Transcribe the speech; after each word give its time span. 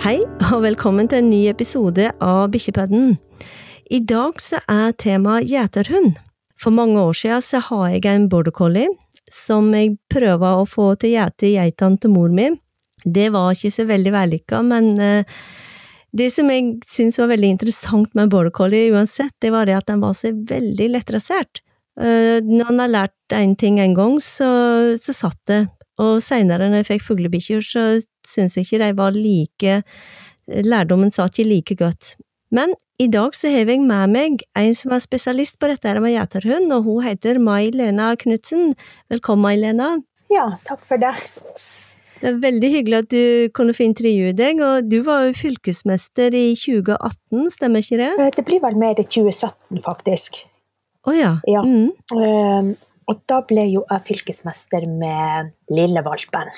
Hei, 0.00 0.16
og 0.48 0.62
velkommen 0.64 1.10
til 1.12 1.18
en 1.20 1.26
ny 1.28 1.42
episode 1.50 2.06
av 2.24 2.46
Bikkjepodden. 2.54 3.18
I 3.92 3.98
dag 4.08 4.38
så 4.40 4.56
er 4.72 4.94
temaet 4.96 5.50
gjeterhund. 5.50 6.14
For 6.56 6.72
mange 6.72 7.02
år 7.02 7.18
siden 7.18 7.42
så 7.44 7.58
har 7.66 7.90
jeg 7.92 8.06
en 8.08 8.24
border 8.32 8.54
collie 8.56 8.88
som 9.28 9.68
jeg 9.76 9.98
prøver 10.08 10.62
å 10.62 10.64
få 10.64 10.94
til 11.02 11.18
gjete 11.18 11.50
geitene 11.52 12.00
til 12.00 12.14
mor 12.14 12.32
mi. 12.32 12.46
Det 13.04 13.26
var 13.34 13.52
ikke 13.52 13.74
så 13.76 13.84
veldig 13.90 14.14
vellykka, 14.14 14.62
men 14.70 14.88
eh, 15.04 15.36
det 16.16 16.30
som 16.32 16.48
jeg 16.48 16.78
syntes 16.88 17.20
var 17.20 17.34
veldig 17.34 17.50
interessant 17.58 18.16
med 18.16 18.32
border 18.32 18.54
collie 18.56 18.88
uansett, 18.94 19.34
det 19.44 19.52
var 19.52 19.68
at 19.68 19.90
den 19.92 20.00
var 20.00 20.16
så 20.16 20.32
veldig 20.32 20.88
lettrasert. 20.94 21.60
Eh, 22.00 22.40
når 22.40 22.72
han 22.72 22.82
har 22.86 22.94
lært 22.96 23.36
en 23.36 23.52
ting 23.52 23.76
en 23.84 23.98
gang, 24.00 24.16
så, 24.16 24.48
så 24.96 25.18
satt 25.26 25.44
det 25.52 25.66
og 26.00 26.22
seinere, 26.24 26.70
når 26.70 26.82
jeg 26.82 26.90
fikk 26.94 27.06
fuglebikkjer, 27.10 27.64
så 27.64 27.84
syns 28.26 28.56
jeg 28.56 28.66
ikke 28.66 28.82
de 28.84 28.90
var 28.98 29.16
like 29.16 29.82
Lærdommen 30.50 31.12
satt 31.14 31.38
ikke 31.38 31.46
like 31.46 31.74
godt. 31.78 32.14
Men 32.50 32.72
i 32.98 33.06
dag 33.06 33.36
så 33.38 33.52
har 33.52 33.68
jeg 33.70 33.84
med 33.86 34.10
meg 34.10 34.40
en 34.58 34.74
som 34.74 34.92
er 34.96 35.02
spesialist 35.04 35.60
på 35.60 35.70
dette 35.70 35.92
med 36.02 36.16
gjeterhund, 36.16 36.72
og 36.74 36.88
hun 36.88 37.04
heter 37.06 37.38
Mai-Lena 37.38 38.16
Knutsen. 38.18 38.74
Velkommen, 39.12 39.44
Mai-Lena. 39.46 39.92
Ja, 40.30 40.48
takk 40.66 40.82
for 40.82 40.98
det. 40.98 41.14
Det 42.20 42.28
er 42.28 42.42
veldig 42.42 42.70
hyggelig 42.74 42.98
at 42.98 43.08
du 43.14 43.48
kunne 43.56 43.72
få 43.76 43.86
intervjue 43.86 44.34
deg, 44.36 44.60
og 44.60 44.90
du 44.90 44.98
var 45.06 45.28
jo 45.28 45.36
fylkesmester 45.38 46.34
i 46.36 46.50
2018, 46.58 47.46
stemmer 47.54 47.86
ikke 47.86 48.00
det? 48.02 48.10
Eh, 48.18 48.32
det 48.36 48.44
blir 48.44 48.60
vel 48.66 48.76
mer 48.82 49.00
i 49.00 49.06
2017, 49.06 49.80
faktisk. 49.86 50.42
Å 51.06 51.12
oh, 51.12 51.16
ja. 51.16 51.32
ja. 51.48 51.62
Mm. 51.64 52.74
Og 53.10 53.22
da 53.28 53.40
ble 53.46 53.66
jo 53.66 53.84
jeg 53.90 54.06
fylkesmester 54.06 54.86
med 54.86 55.54
Lillevalpen. 55.72 56.52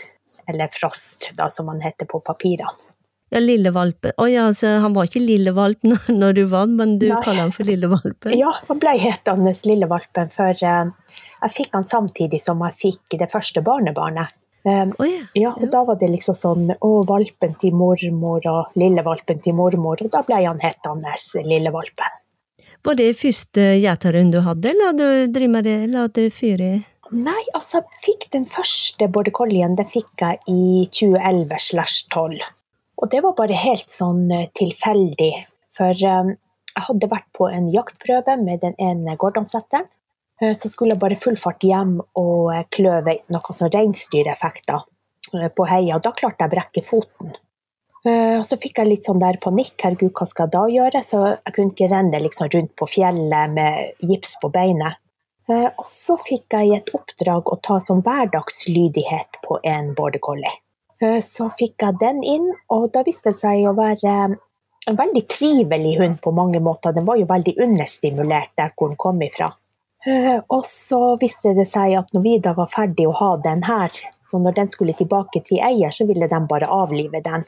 Eller 0.48 0.68
Frost, 0.72 1.30
da, 1.38 1.48
som 1.50 1.70
han 1.72 1.80
heter 1.82 2.08
på 2.08 2.20
papirene. 2.24 2.92
Ja, 3.32 3.40
Lillevalpen. 3.40 4.12
Å 4.12 4.26
oh, 4.26 4.28
ja, 4.28 4.44
altså 4.50 4.74
han 4.84 4.92
var 4.92 5.08
ikke 5.08 5.22
Lillevalpen 5.24 5.96
når 6.20 6.36
du 6.36 6.42
vant, 6.52 6.76
men 6.76 6.98
du 7.00 7.08
kaller 7.24 7.46
han 7.46 7.54
for 7.54 7.64
Lillevalpen? 7.64 8.34
Ja, 8.36 8.52
han 8.68 8.80
ble 8.82 8.92
hetende 9.00 9.54
Lillevalpen, 9.64 10.28
for 10.34 10.52
uh, 10.52 11.16
jeg 11.40 11.54
fikk 11.56 11.78
han 11.78 11.88
samtidig 11.88 12.42
som 12.44 12.60
jeg 12.68 12.76
fikk 12.82 13.16
det 13.22 13.30
første 13.32 13.64
barnebarnet. 13.64 14.36
Um, 14.62 14.92
oh, 15.00 15.08
yeah. 15.08 15.24
ja. 15.34 15.54
og 15.56 15.72
Da 15.72 15.80
var 15.88 15.96
det 15.98 16.06
liksom 16.12 16.36
sånn 16.38 16.68
Å, 16.70 16.90
valpen 17.08 17.56
til 17.58 17.74
mormor 17.74 18.44
og 18.46 18.76
lillevalpen 18.78 19.40
til 19.42 19.56
mormor. 19.58 20.04
Og 20.04 20.12
da 20.12 20.20
ble 20.28 20.38
han 20.44 20.60
hetende 20.62 21.16
Lillevalpen. 21.48 22.20
Var 22.82 22.96
det 22.98 23.12
første 23.14 23.64
gjeterhund 23.78 24.34
du 24.34 24.40
hadde, 24.42 24.72
eller 24.72 24.90
hadde 24.90 25.04
du 25.06 25.34
drevet 25.36 25.52
med 25.54 25.66
det, 25.68 25.76
eller 25.84 26.06
hadde 26.08 26.24
du 26.24 26.34
fyre? 26.34 26.70
Nei, 27.12 27.42
altså, 27.54 27.78
jeg 27.78 28.02
fikk 28.06 28.26
den 28.32 28.46
første 28.50 29.06
border 29.12 29.34
collien, 29.36 29.76
den 29.78 29.86
fikk 29.92 30.24
jeg 30.24 30.40
i 30.50 30.88
2011-12. 30.90 32.40
Og 33.02 33.10
det 33.12 33.20
var 33.22 33.36
bare 33.38 33.58
helt 33.58 33.90
sånn 33.90 34.24
eh, 34.34 34.48
tilfeldig. 34.58 35.30
For 35.76 35.94
um, 36.08 36.32
jeg 36.72 36.86
hadde 36.88 37.10
vært 37.12 37.28
på 37.36 37.46
en 37.52 37.68
jaktprøve 37.72 38.34
med 38.40 38.64
den 38.64 38.74
ene 38.82 39.14
gordonsetteren. 39.20 39.86
Uh, 40.42 40.50
så 40.50 40.70
skulle 40.72 40.96
jeg 40.96 41.02
bare 41.04 41.20
full 41.20 41.38
fart 41.38 41.62
hjem 41.62 42.00
og 42.18 42.50
kløve 42.74 43.20
noen 43.30 43.58
sånn 43.60 43.72
reinsdyreffekter 43.76 44.88
på 45.54 45.70
heia. 45.70 46.02
Da 46.02 46.10
klarte 46.16 46.42
jeg 46.42 46.50
å 46.50 46.54
brekke 46.56 46.86
foten. 46.86 47.36
Eh, 48.02 48.40
og 48.40 48.46
så 48.46 48.58
fikk 48.58 48.80
jeg 48.80 48.90
litt 48.90 49.06
sånn 49.06 49.22
der 49.22 49.38
panikk. 49.42 49.76
Herregud, 49.78 50.10
hva 50.16 50.26
skal 50.26 50.48
jeg 50.48 50.54
da 50.56 50.62
gjøre? 50.74 51.02
Så 51.06 51.22
jeg 51.30 51.54
kunne 51.54 51.74
ikke 51.74 51.90
renne 51.92 52.22
liksom 52.24 52.50
rundt 52.54 52.74
på 52.78 52.88
fjellet 52.90 53.54
med 53.54 54.02
gips 54.10 54.34
på 54.42 54.50
beinet. 54.54 54.98
Eh, 55.50 55.68
og 55.68 55.86
så 55.86 56.18
fikk 56.22 56.56
jeg 56.58 56.70
i 56.70 56.76
et 56.80 56.92
oppdrag 56.96 57.50
å 57.50 57.58
ta 57.62 57.78
sånn 57.82 58.02
hverdagslydighet 58.06 59.42
på 59.46 59.60
en 59.70 59.92
border 59.98 60.22
collie. 60.22 60.58
Eh, 61.02 61.20
så 61.22 61.48
fikk 61.54 61.86
jeg 61.86 62.00
den 62.02 62.22
inn, 62.26 62.50
og 62.74 62.90
da 62.94 63.04
viste 63.06 63.30
det 63.30 63.42
seg 63.42 63.68
å 63.70 63.76
være 63.78 64.16
en 64.90 64.98
veldig 64.98 65.24
trivelig 65.30 65.96
hund 66.00 66.18
på 66.22 66.34
mange 66.34 66.58
måter. 66.62 66.94
Den 66.94 67.06
var 67.06 67.20
jo 67.20 67.30
veldig 67.30 67.54
understimulert 67.62 68.50
der 68.58 68.74
hvor 68.74 68.90
den 68.90 68.98
kom 68.98 69.22
ifra. 69.22 69.52
Og 70.50 70.64
så 70.66 71.12
viste 71.20 71.52
det 71.54 71.68
seg 71.70 71.92
at 71.94 72.08
når 72.10 72.22
vi 72.24 72.32
da 72.42 72.56
var 72.56 72.66
ferdig 72.72 73.04
å 73.06 73.14
ha 73.14 73.36
den 73.38 73.60
her, 73.62 73.94
så 74.26 74.40
når 74.42 74.56
den 74.56 74.72
skulle 74.72 74.96
tilbake 74.98 75.44
til 75.46 75.60
eier, 75.62 75.94
så 75.94 76.02
ville 76.08 76.26
de 76.26 76.40
bare 76.50 76.66
avlive 76.66 77.20
den. 77.22 77.46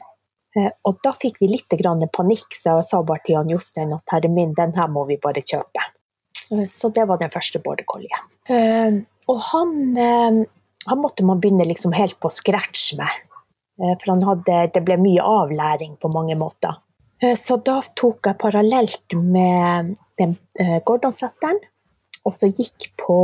Eh, 0.55 0.71
og 0.87 1.01
da 1.03 1.11
fikk 1.15 1.41
vi 1.41 1.51
litt 1.51 1.75
panikk, 2.15 2.55
så 2.55 2.79
jeg 2.79 2.87
sa 2.89 3.01
bare 3.03 3.23
til 3.25 3.35
Jan 3.35 3.51
Jostein 3.51 3.93
at 3.95 4.13
herre 4.13 4.31
min, 4.31 4.53
den 4.55 4.73
her 4.77 4.87
må 4.91 5.05
vi 5.09 5.19
bare 5.21 5.43
kjøpe. 5.43 5.83
Eh, 6.51 6.65
så 6.71 6.89
det 6.95 7.07
var 7.09 7.19
den 7.19 7.33
første 7.33 7.59
border 7.59 7.85
collie. 7.85 8.21
Eh, 8.47 9.01
og 9.27 9.39
han, 9.51 9.95
han, 9.97 10.99
måtte 11.01 11.25
man 11.25 11.41
begynne 11.41 11.65
liksom 11.65 11.95
helt 11.97 12.19
på 12.21 12.29
scratch 12.29 12.93
med. 12.99 13.21
For 13.75 14.13
hadde, 14.23 14.59
det 14.71 14.83
ble 14.87 14.95
mye 15.01 15.23
avlæring 15.25 15.97
på 15.99 16.07
mange 16.13 16.37
måter. 16.39 16.77
Så 17.35 17.57
da 17.65 17.81
tok 17.97 18.29
jeg 18.29 18.37
parallelt 18.39 19.15
med 19.17 19.95
den 20.19 20.35
Gordon-setteren, 20.85 21.57
og 22.23 22.37
så 22.37 22.47
gikk 22.53 22.91
på 23.01 23.17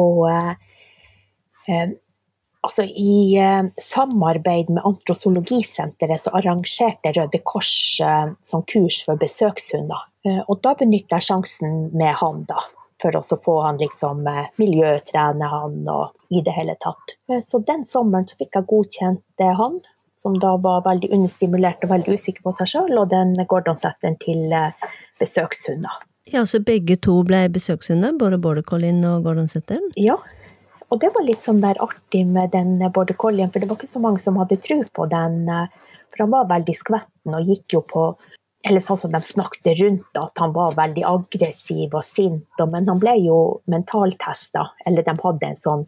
Altså, 2.62 2.84
I 2.86 3.38
eh, 3.42 3.64
samarbeid 3.82 4.70
med 4.70 4.86
Antrosologisenteret 4.86 6.22
så 6.22 6.34
arrangerte 6.38 7.14
Røde 7.16 7.40
Kors 7.44 7.74
eh, 8.06 8.28
som 8.42 8.62
kurs 8.70 9.00
for 9.06 9.18
besøkshunder. 9.22 10.04
Eh, 10.28 10.44
og 10.46 10.60
da 10.62 10.76
benytta 10.78 11.18
jeg 11.18 11.32
sjansen 11.32 11.88
med 11.98 12.14
han, 12.22 12.44
da. 12.50 12.62
For 13.02 13.18
å 13.18 13.24
få 13.26 13.56
han 13.66 13.82
liksom 13.82 14.28
eh, 14.30 14.52
miljøtrene 14.62 15.50
han 15.50 15.80
og 15.90 16.14
i 16.30 16.44
det 16.46 16.54
hele 16.54 16.78
tatt. 16.86 17.18
Eh, 17.32 17.42
så 17.42 17.64
den 17.66 17.82
sommeren 17.90 18.30
så 18.30 18.38
fikk 18.38 18.60
jeg 18.60 18.70
godkjent 18.70 19.42
eh, 19.42 19.58
han, 19.58 19.82
som 20.22 20.38
da 20.38 20.54
var 20.62 20.86
veldig 20.86 21.10
understimulert 21.18 21.82
og 21.82 21.96
veldig 21.96 22.14
usikker 22.14 22.46
på 22.46 22.54
seg 22.60 22.76
sjøl, 22.76 22.94
og 23.02 23.10
den 23.10 23.34
Gordon-setteren 23.42 24.22
til 24.22 24.54
besøkshunder. 25.18 26.04
Ja, 26.30 26.46
Så 26.46 26.62
begge 26.62 26.96
to 27.02 27.16
ble 27.26 27.48
besøkshunder, 27.50 28.14
både 28.22 28.38
border 28.38 28.62
collien 28.62 29.02
og 29.10 29.26
Gordon-setteren? 29.26 29.90
Ja, 29.98 30.20
og 30.92 31.00
det 31.00 31.10
var 31.16 31.24
litt 31.24 31.40
sånn 31.40 31.62
der 31.64 31.80
artig 31.84 32.26
med 32.28 32.52
den 32.52 32.76
border 32.92 33.16
collien, 33.16 33.52
for 33.52 33.64
det 33.64 33.70
var 33.70 33.80
ikke 33.80 33.88
så 33.94 34.04
mange 34.04 34.20
som 34.20 34.40
hadde 34.42 34.60
tro 34.60 34.82
på 34.84 35.08
den. 35.12 35.42
Eh, 35.48 35.98
for 36.12 36.26
han 36.26 36.34
var 36.34 36.50
veldig 36.50 36.76
skvetten 36.76 37.38
og 37.38 37.52
gikk 37.54 37.80
jo 37.80 37.86
på 37.88 38.14
Eller 38.62 38.78
sånn 38.86 38.98
som 39.02 39.10
de 39.10 39.18
snakket 39.26 39.80
rundt, 39.80 40.18
at 40.22 40.38
han 40.38 40.52
var 40.54 40.76
veldig 40.78 41.02
aggressiv 41.10 41.96
og 41.98 42.04
sint. 42.06 42.60
Men 42.70 42.86
han 42.86 43.00
ble 43.02 43.16
jo 43.24 43.38
mentaltesta, 43.66 44.68
eller 44.86 45.02
de 45.02 45.16
hadde 45.18 45.48
en 45.48 45.58
sånn 45.58 45.82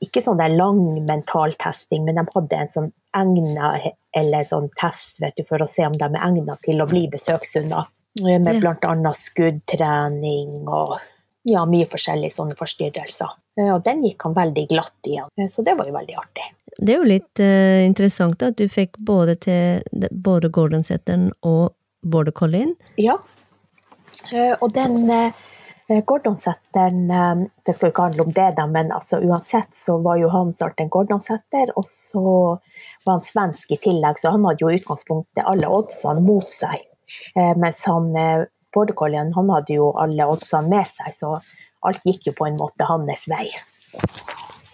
ikke 0.00 0.22
sånn 0.24 0.40
der 0.40 0.54
lang 0.56 0.80
mentaltesting, 1.04 2.06
men 2.06 2.16
de 2.16 2.24
hadde 2.32 2.56
en 2.56 2.72
sånn 2.72 2.88
egna 3.20 3.74
eller 4.16 4.48
sånn 4.48 4.70
test 4.80 5.20
vet 5.20 5.36
du, 5.36 5.44
for 5.44 5.60
å 5.60 5.68
se 5.68 5.84
om 5.84 5.96
de 6.00 6.08
er 6.08 6.16
egna 6.24 6.56
til 6.64 6.80
å 6.80 6.88
bli 6.88 7.04
besøkshunder. 7.12 7.84
Med 8.24 8.62
bl.a. 8.64 9.12
skuddtrening 9.12 10.70
og 10.72 10.96
ja, 11.44 11.66
mye 11.68 11.84
forskjellige 11.92 12.32
sånne 12.38 12.56
forstyrrelser. 12.56 13.36
Eh, 13.56 13.72
og 13.72 13.82
den 13.84 14.04
gikk 14.04 14.26
han 14.26 14.36
veldig 14.36 14.66
glatt 14.68 15.08
igjen, 15.08 15.32
eh, 15.40 15.48
så 15.48 15.64
det 15.64 15.76
var 15.78 15.88
jo 15.88 15.96
veldig 15.96 16.16
artig. 16.20 16.46
Det 16.76 16.92
er 16.92 17.00
jo 17.00 17.08
litt 17.08 17.40
uh, 17.40 17.80
interessant 17.86 18.42
at 18.44 18.58
du 18.58 18.66
fikk 18.68 18.98
både 19.00 19.38
til 19.40 20.08
både 20.12 20.50
Gordon-setteren 20.52 21.30
og 21.48 21.72
border 22.04 22.34
Collin. 22.36 22.74
Ja, 23.00 23.16
uh, 23.16 24.54
og 24.60 24.74
den 24.76 24.98
uh, 25.08 25.46
Gordon-setteren 25.88 27.46
Det 27.64 27.72
skal 27.72 27.88
jo 27.88 27.92
ikke 27.94 28.04
handle 28.10 28.26
om 28.26 28.34
det, 28.34 28.50
da, 28.58 28.66
men 28.68 28.92
altså, 28.92 29.22
uansett 29.24 29.70
så 29.78 29.96
var 30.04 30.18
jo 30.20 30.28
han 30.34 30.52
snart 30.58 30.82
en 30.82 30.92
Gordon-setter, 30.92 31.72
og 31.78 31.86
så 31.88 32.24
var 33.06 33.14
han 33.14 33.24
svensk 33.24 33.72
i 33.72 33.80
tillegg, 33.80 34.20
så 34.20 34.34
han 34.34 34.44
hadde 34.50 34.66
jo 34.66 34.72
i 34.74 34.80
utgangspunktet 34.80 35.46
alle 35.46 35.70
oddsene 35.70 36.26
mot 36.26 36.50
seg. 36.50 36.82
Mens 37.62 37.84
han 37.86 38.10
border 38.74 38.98
Collin 38.98 39.30
han 39.36 39.52
hadde 39.54 39.78
jo 39.78 39.92
alle 39.94 40.26
oddsene 40.26 40.74
med 40.74 40.90
seg, 40.90 41.14
så 41.14 41.36
alt 41.88 42.04
gikk 42.06 42.30
jo 42.30 42.36
på 42.36 42.48
en 42.48 42.58
måte 42.60 42.88
hans 42.88 43.26
vei. 43.30 43.46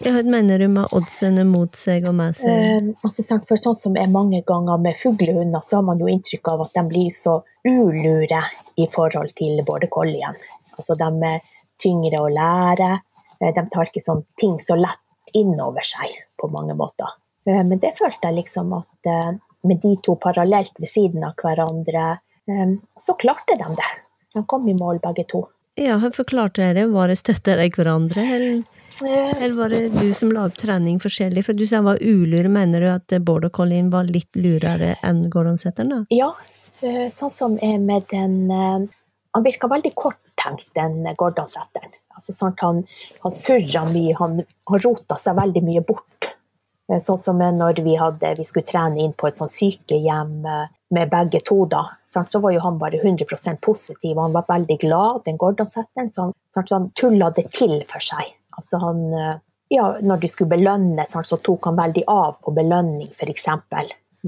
Hva 0.03 0.19
mener 0.27 0.59
du 0.59 0.67
med 0.73 0.91
oddsene 0.97 1.45
mot 1.47 1.71
seg 1.77 2.09
og 2.09 2.15
med 2.17 2.35
seg? 2.35 2.49
Eh, 2.51 2.89
altså, 3.07 3.37
for 3.47 3.61
sånn 3.61 3.77
som 3.79 3.95
er 3.99 4.11
mange 4.11 4.41
ganger 4.47 4.81
med 4.83 4.97
fuglehunder, 4.99 5.63
så 5.63 5.79
har 5.79 5.85
man 5.87 6.01
jo 6.01 6.09
inntrykk 6.11 6.49
av 6.51 6.65
at 6.65 6.73
de 6.75 6.83
blir 6.89 7.13
så 7.13 7.37
ulure 7.63 8.41
i 8.83 8.89
forhold 8.91 9.31
til 9.37 9.61
border 9.63 9.91
collien. 9.93 10.35
Altså, 10.75 10.97
de 10.99 11.09
er 11.29 11.55
tyngre 11.79 12.19
å 12.19 12.31
lære. 12.33 12.91
Eh, 13.39 13.53
de 13.55 13.65
tar 13.71 13.87
ikke 13.87 14.03
sånn 14.03 14.25
ting 14.39 14.59
så 14.59 14.75
lett 14.79 14.99
innover 15.39 15.87
seg 15.87 16.19
på 16.39 16.51
mange 16.51 16.75
måter. 16.77 17.15
Eh, 17.47 17.63
men 17.63 17.79
det 17.79 17.95
følte 17.99 18.29
jeg 18.29 18.41
liksom 18.41 18.75
at 18.77 19.09
eh, 19.09 19.31
med 19.67 19.81
de 19.83 19.95
to 20.03 20.17
parallelt 20.19 20.75
ved 20.79 20.91
siden 20.91 21.23
av 21.27 21.37
hverandre, 21.39 22.05
eh, 22.51 22.77
så 22.99 23.15
klarte 23.19 23.57
de 23.59 23.71
det. 23.79 23.91
De 24.35 24.43
kom 24.49 24.67
i 24.67 24.75
mål 24.77 24.99
begge 25.03 25.27
to. 25.31 25.45
Ja, 25.75 25.97
forklarte 26.13 26.61
dere? 26.61 26.85
Var 26.87 27.07
det 27.09 27.17
støtta 27.17 27.55
dere 27.55 27.69
hverandre, 27.73 28.23
eller, 28.35 28.59
eller, 29.01 29.53
var 29.57 29.73
det 29.73 29.87
du 29.95 30.13
som 30.13 30.29
la 30.33 30.45
opp 30.45 30.57
trening 30.61 30.99
forskjellig? 31.01 31.45
For 31.47 31.57
du 31.57 31.65
sa 31.65 31.79
han 31.79 31.87
var 31.87 32.01
ulur, 32.01 32.49
mener 32.51 32.83
du 32.83 32.89
at 32.91 33.15
border 33.25 33.49
collien 33.53 33.89
var 33.93 34.05
litt 34.05 34.37
lurere 34.37 34.93
enn 35.01 35.23
gordonsetteren? 35.33 36.05
Ja, 36.13 36.29
eh, 36.85 37.07
sånn 37.13 37.33
som 37.33 37.57
er 37.57 37.79
med 37.81 38.05
den 38.13 38.51
eh, 38.51 38.85
Han 39.33 39.41
virka 39.41 39.65
veldig 39.65 39.89
korttenkt, 39.97 40.67
den 40.77 41.07
gordonsetteren. 41.17 41.89
Altså 42.13 42.35
sånn 42.35 42.51
at 42.53 42.59
han, 42.61 42.83
han 43.23 43.33
surra 43.33 43.81
mye, 43.89 44.13
han, 44.19 44.35
han 44.69 44.83
rota 44.83 45.17
seg 45.17 45.39
veldig 45.39 45.63
mye 45.65 45.81
bort. 45.87 46.27
Sånn 46.91 47.19
som 47.19 47.39
når 47.39 47.79
vi, 47.83 47.95
hadde, 47.95 48.33
vi 48.37 48.45
skulle 48.47 48.67
trene 48.67 48.99
inn 49.05 49.13
på 49.15 49.29
et 49.29 49.39
sykehjem 49.39 50.33
med 50.43 51.09
begge 51.09 51.39
to, 51.47 51.63
da, 51.71 51.85
så 52.11 52.41
var 52.43 52.51
jo 52.53 52.63
han 52.65 52.77
bare 52.81 52.99
100 52.99 53.55
positiv. 53.63 54.17
Han 54.19 54.35
var 54.35 54.45
veldig 54.49 54.77
glad, 54.81 55.23
den 55.25 55.39
Gordon-setteren, 55.39 56.11
så 56.13 56.27
han, 56.27 56.67
han 56.69 56.89
tulla 56.91 57.31
det 57.31 57.47
til 57.55 57.79
for 57.89 58.03
seg. 58.03 58.35
Altså 58.57 58.81
han, 58.83 59.01
ja, 59.73 59.87
når 60.01 60.21
de 60.21 60.29
skulle 60.29 60.53
belønne, 60.57 61.07
så 61.09 61.39
tok 61.41 61.71
han 61.71 61.79
veldig 61.79 62.03
av 62.11 62.37
på 62.43 62.53
belønning, 62.53 63.07
f.eks. 63.09 63.47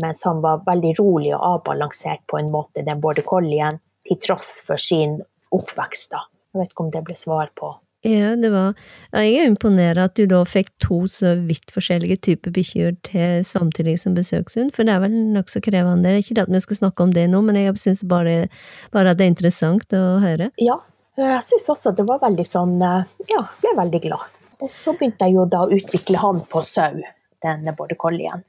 Mens 0.01 0.25
han 0.25 0.41
var 0.41 0.63
veldig 0.65 0.95
rolig 0.99 1.35
og 1.35 1.45
avbalansert 1.51 2.25
på 2.31 2.39
en 2.39 2.51
måte, 2.55 2.85
den 2.87 3.03
border 3.03 3.27
collien, 3.27 3.81
til 4.05 4.21
tross 4.21 4.59
for 4.65 4.81
sin 4.81 5.19
oppvekst. 5.53 6.11
da. 6.15 6.25
Jeg 6.53 6.61
vet 6.61 6.71
ikke 6.71 6.85
om 6.87 6.93
det 6.93 7.03
ble 7.05 7.17
svar 7.19 7.51
på 7.57 7.75
ja, 8.05 8.35
det 8.37 8.51
var 8.53 8.75
Jeg 9.15 9.37
er 9.39 9.47
imponert 9.49 9.97
at 9.97 10.15
du 10.17 10.27
da 10.29 10.43
fikk 10.45 10.69
to 10.83 11.01
så 11.09 11.33
vidt 11.47 11.73
forskjellige 11.73 12.19
typer 12.27 12.53
bikkjer 12.53 12.97
til 13.07 13.45
samtidig 13.47 13.97
som 14.01 14.13
besøkshund, 14.17 14.73
for 14.75 14.85
det 14.85 14.93
er 14.93 15.03
vel 15.07 15.15
nokså 15.35 15.61
krevende. 15.65 16.05
Det 16.05 16.13
er 16.13 16.21
Ikke 16.21 16.41
at 16.45 16.53
vi 16.53 16.61
skal 16.61 16.81
snakke 16.83 17.03
om 17.03 17.13
det 17.15 17.27
nå, 17.31 17.41
men 17.41 17.57
jeg 17.57 17.77
syns 17.81 18.03
bare, 18.05 18.47
bare, 18.93 19.11
at 19.11 19.19
det 19.19 19.25
er 19.25 19.33
interessant 19.33 19.95
å 19.97 20.03
høre. 20.23 20.51
Ja, 20.61 20.77
jeg 21.17 21.45
syns 21.49 21.69
også 21.71 21.95
det 21.95 22.05
var 22.07 22.21
veldig 22.23 22.45
sånn 22.47 22.75
Ja, 22.81 23.41
ble 23.41 23.77
veldig 23.81 24.01
glad. 24.07 24.41
Og 24.61 24.69
så 24.71 24.93
begynte 24.95 25.27
jeg 25.27 25.39
jo 25.39 25.47
da 25.49 25.63
å 25.65 25.71
utvikle 25.71 26.21
han 26.21 26.43
på 26.51 26.61
sau, 26.63 27.01
denne 27.43 27.73
border 27.75 27.97
collien. 27.99 28.45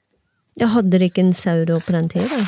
Ja, 0.57 0.71
hadde 0.73 0.95
dere 0.95 1.11
ikke 1.11 1.21
en 1.25 1.35
sau 1.37 1.65
da 1.69 1.77
på 1.85 1.93
den 1.93 2.07
tida? 2.09 2.39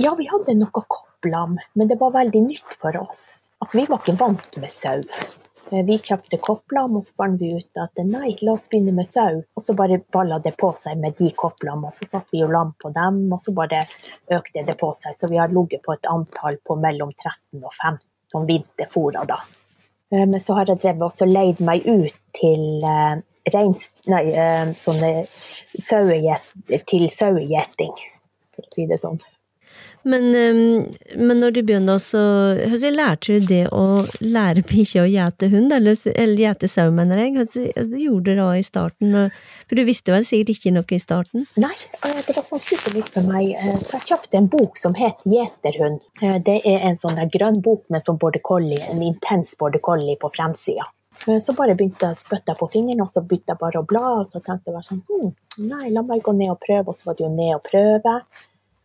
Ja, 0.00 0.14
vi 0.16 0.28
hadde 0.30 0.54
noe 0.56 0.84
kopplam, 0.88 1.58
men 1.76 1.90
det 1.90 1.98
var 2.00 2.14
veldig 2.14 2.40
nytt 2.46 2.78
for 2.80 2.96
oss. 3.00 3.50
Altså, 3.60 3.80
vi 3.80 3.88
var 3.90 4.00
ikke 4.00 4.16
vant 4.20 4.56
med 4.62 4.72
sau. 4.72 5.02
Eh, 5.72 5.82
vi 5.84 5.96
kjøpte 5.98 6.38
kopplam, 6.38 6.96
og 6.98 7.04
så 7.04 7.14
fant 7.18 7.40
vi 7.42 7.50
ut 7.58 7.80
at 7.82 7.98
nei, 8.06 8.30
la 8.46 8.54
oss 8.54 8.68
begynne 8.70 8.94
med 8.94 9.08
sau. 9.08 9.40
Og 9.42 9.64
så 9.64 9.74
bare 9.78 9.98
balla 10.14 10.38
det 10.42 10.54
på 10.60 10.70
seg 10.78 11.00
med 11.02 11.16
de 11.18 11.32
kopplam, 11.34 11.84
og 11.88 11.94
så 11.96 12.06
satte 12.06 12.34
vi 12.34 12.42
jo 12.44 12.50
lam 12.52 12.72
på 12.82 12.92
dem, 12.94 13.24
og 13.34 13.42
så 13.42 13.54
bare 13.56 13.82
økte 14.38 14.62
det 14.66 14.76
på 14.78 14.92
seg. 14.94 15.16
Så 15.18 15.30
vi 15.32 15.40
har 15.42 15.50
ligget 15.54 15.82
på 15.86 15.96
et 15.96 16.10
antall 16.10 16.60
på 16.62 16.78
mellom 16.78 17.10
13 17.16 17.62
og 17.62 17.72
15 17.72 18.02
som 18.32 18.46
vinterfôra, 18.46 19.26
da. 19.26 19.40
Eh, 20.14 20.26
men 20.26 20.38
så 20.42 20.58
har 20.58 20.70
jeg 20.70 20.84
drevet 20.84 21.08
også 21.08 21.26
leid 21.26 21.62
meg 21.66 21.86
ut 21.86 22.20
til 22.38 22.86
eh, 22.86 23.16
reins, 23.54 23.88
nei, 24.10 24.24
sånne 24.74 25.12
sauegjet, 25.26 26.50
til 26.86 27.06
sauegjeting, 27.10 27.94
for 28.54 28.66
å 28.66 28.74
si 28.74 28.86
det 28.90 28.98
sånn. 29.02 29.18
Men, 30.06 30.28
men, 31.18 31.40
når 31.40 31.56
du 31.56 31.60
begynner, 31.66 31.98
så 31.98 32.20
lærte 32.94 33.40
du 33.40 33.46
det 33.48 33.64
å 33.74 34.04
lære 34.22 34.62
bikkja 34.68 35.02
å 35.02 35.10
gjete 35.10 35.50
hund, 35.50 35.74
eller, 35.74 35.98
eller 36.14 36.42
gjete 36.44 36.70
sau, 36.70 36.92
mener 36.94 37.24
jeg? 37.24 37.34
Hvordan 37.34 37.96
gjorde 38.04 38.36
du 38.36 38.40
det 38.40 38.60
i 38.60 38.66
starten? 38.66 39.16
For 39.66 39.78
du 39.78 39.82
visste 39.88 40.14
vel 40.14 40.26
sikkert 40.28 40.54
ikke 40.54 40.74
noe 40.76 40.94
i 40.94 41.02
starten? 41.02 41.46
Nei, 41.62 41.74
det 42.26 42.36
var 42.36 42.46
sånn 42.46 42.62
supernytt 42.62 43.10
for 43.16 43.26
meg. 43.30 43.52
Eh, 43.58 43.78
så 43.82 43.98
jeg 43.98 44.10
kjøpte 44.12 44.40
en 44.40 44.50
bok 44.52 44.78
som 44.78 44.94
het 44.98 45.22
Gjeterhund. 45.26 46.04
Eh, 46.22 46.38
det 46.46 46.60
er 46.68 46.86
en 46.88 47.00
sånn 47.02 47.18
grønn 47.32 47.62
bok 47.64 47.86
med 47.92 48.04
sånn 48.04 48.20
border 48.22 48.42
collie, 48.46 48.82
en 48.92 49.02
intens 49.02 49.56
border 49.58 49.82
collie 49.82 50.18
på 50.20 50.30
fremsida. 50.34 50.86
Eh, 51.26 51.38
så 51.42 51.54
bare 51.58 51.74
begynte 51.74 52.06
jeg 52.06 52.16
å 52.16 52.18
spytte 52.18 52.56
på 52.58 52.68
fingrene, 52.72 53.04
og 53.04 53.12
så 53.12 53.22
begynte 53.24 53.54
jeg 53.54 53.62
bare 53.62 53.82
å 53.82 53.88
bla. 53.88 54.04
Og 54.20 54.26
så 54.28 54.42
tenkte 54.42 54.70
jeg 54.70 54.76
bare 54.76 54.90
sånn 54.90 55.02
hm, 55.08 55.32
Nei, 55.66 55.88
la 55.94 56.04
meg 56.04 56.24
gå 56.24 56.34
ned 56.36 56.52
og 56.52 56.60
prøve. 56.62 56.92
Og 56.92 56.98
så 56.98 57.10
var 57.10 57.18
det 57.18 57.26
jo 57.26 57.32
ned 57.32 57.54
og 57.56 57.64
prøve. 57.66 58.18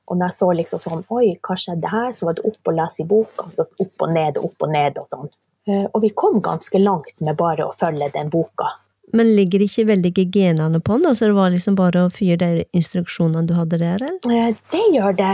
Og 0.10 0.18
når 0.18 0.28
jeg 0.28 0.38
så 0.38 0.50
liksom 0.58 0.82
sånn 0.84 1.04
Oi, 1.14 1.28
hva 1.40 1.58
skjedde 1.60 1.92
her? 1.92 2.12
Så 2.16 2.28
var 2.28 2.38
det 2.38 2.46
opp 2.50 2.72
og 2.72 2.78
lese 2.78 3.04
i 3.04 3.08
boka, 3.08 3.48
så 3.54 3.66
opp 3.66 4.06
og 4.08 4.14
ned 4.16 4.40
og 4.40 4.50
opp 4.50 4.68
og 4.68 4.74
ned 4.74 5.02
og 5.02 5.10
sånn. 5.12 5.34
Eh, 5.70 5.84
og 5.86 6.00
vi 6.02 6.10
kom 6.18 6.40
ganske 6.42 6.80
langt 6.82 7.20
med 7.22 7.38
bare 7.38 7.68
å 7.68 7.76
følge 7.76 8.10
den 8.16 8.32
boka. 8.34 8.72
Men 9.14 9.34
ligger 9.36 9.60
det 9.60 9.68
ikke 9.68 9.90
veldig 9.90 10.12
i 10.22 10.26
genene 10.32 10.80
på 10.80 10.96
den? 10.98 11.16
Så 11.16 11.28
det 11.28 11.36
var 11.36 11.52
liksom 11.52 11.76
bare 11.76 12.06
å 12.06 12.12
fyre 12.14 12.38
de 12.40 12.66
instruksjonene 12.78 13.44
du 13.48 13.54
hadde 13.58 13.80
der? 13.82 14.06
Eller? 14.08 14.20
Eh, 14.32 14.56
det 14.72 14.86
gjør 14.96 15.18
det, 15.20 15.34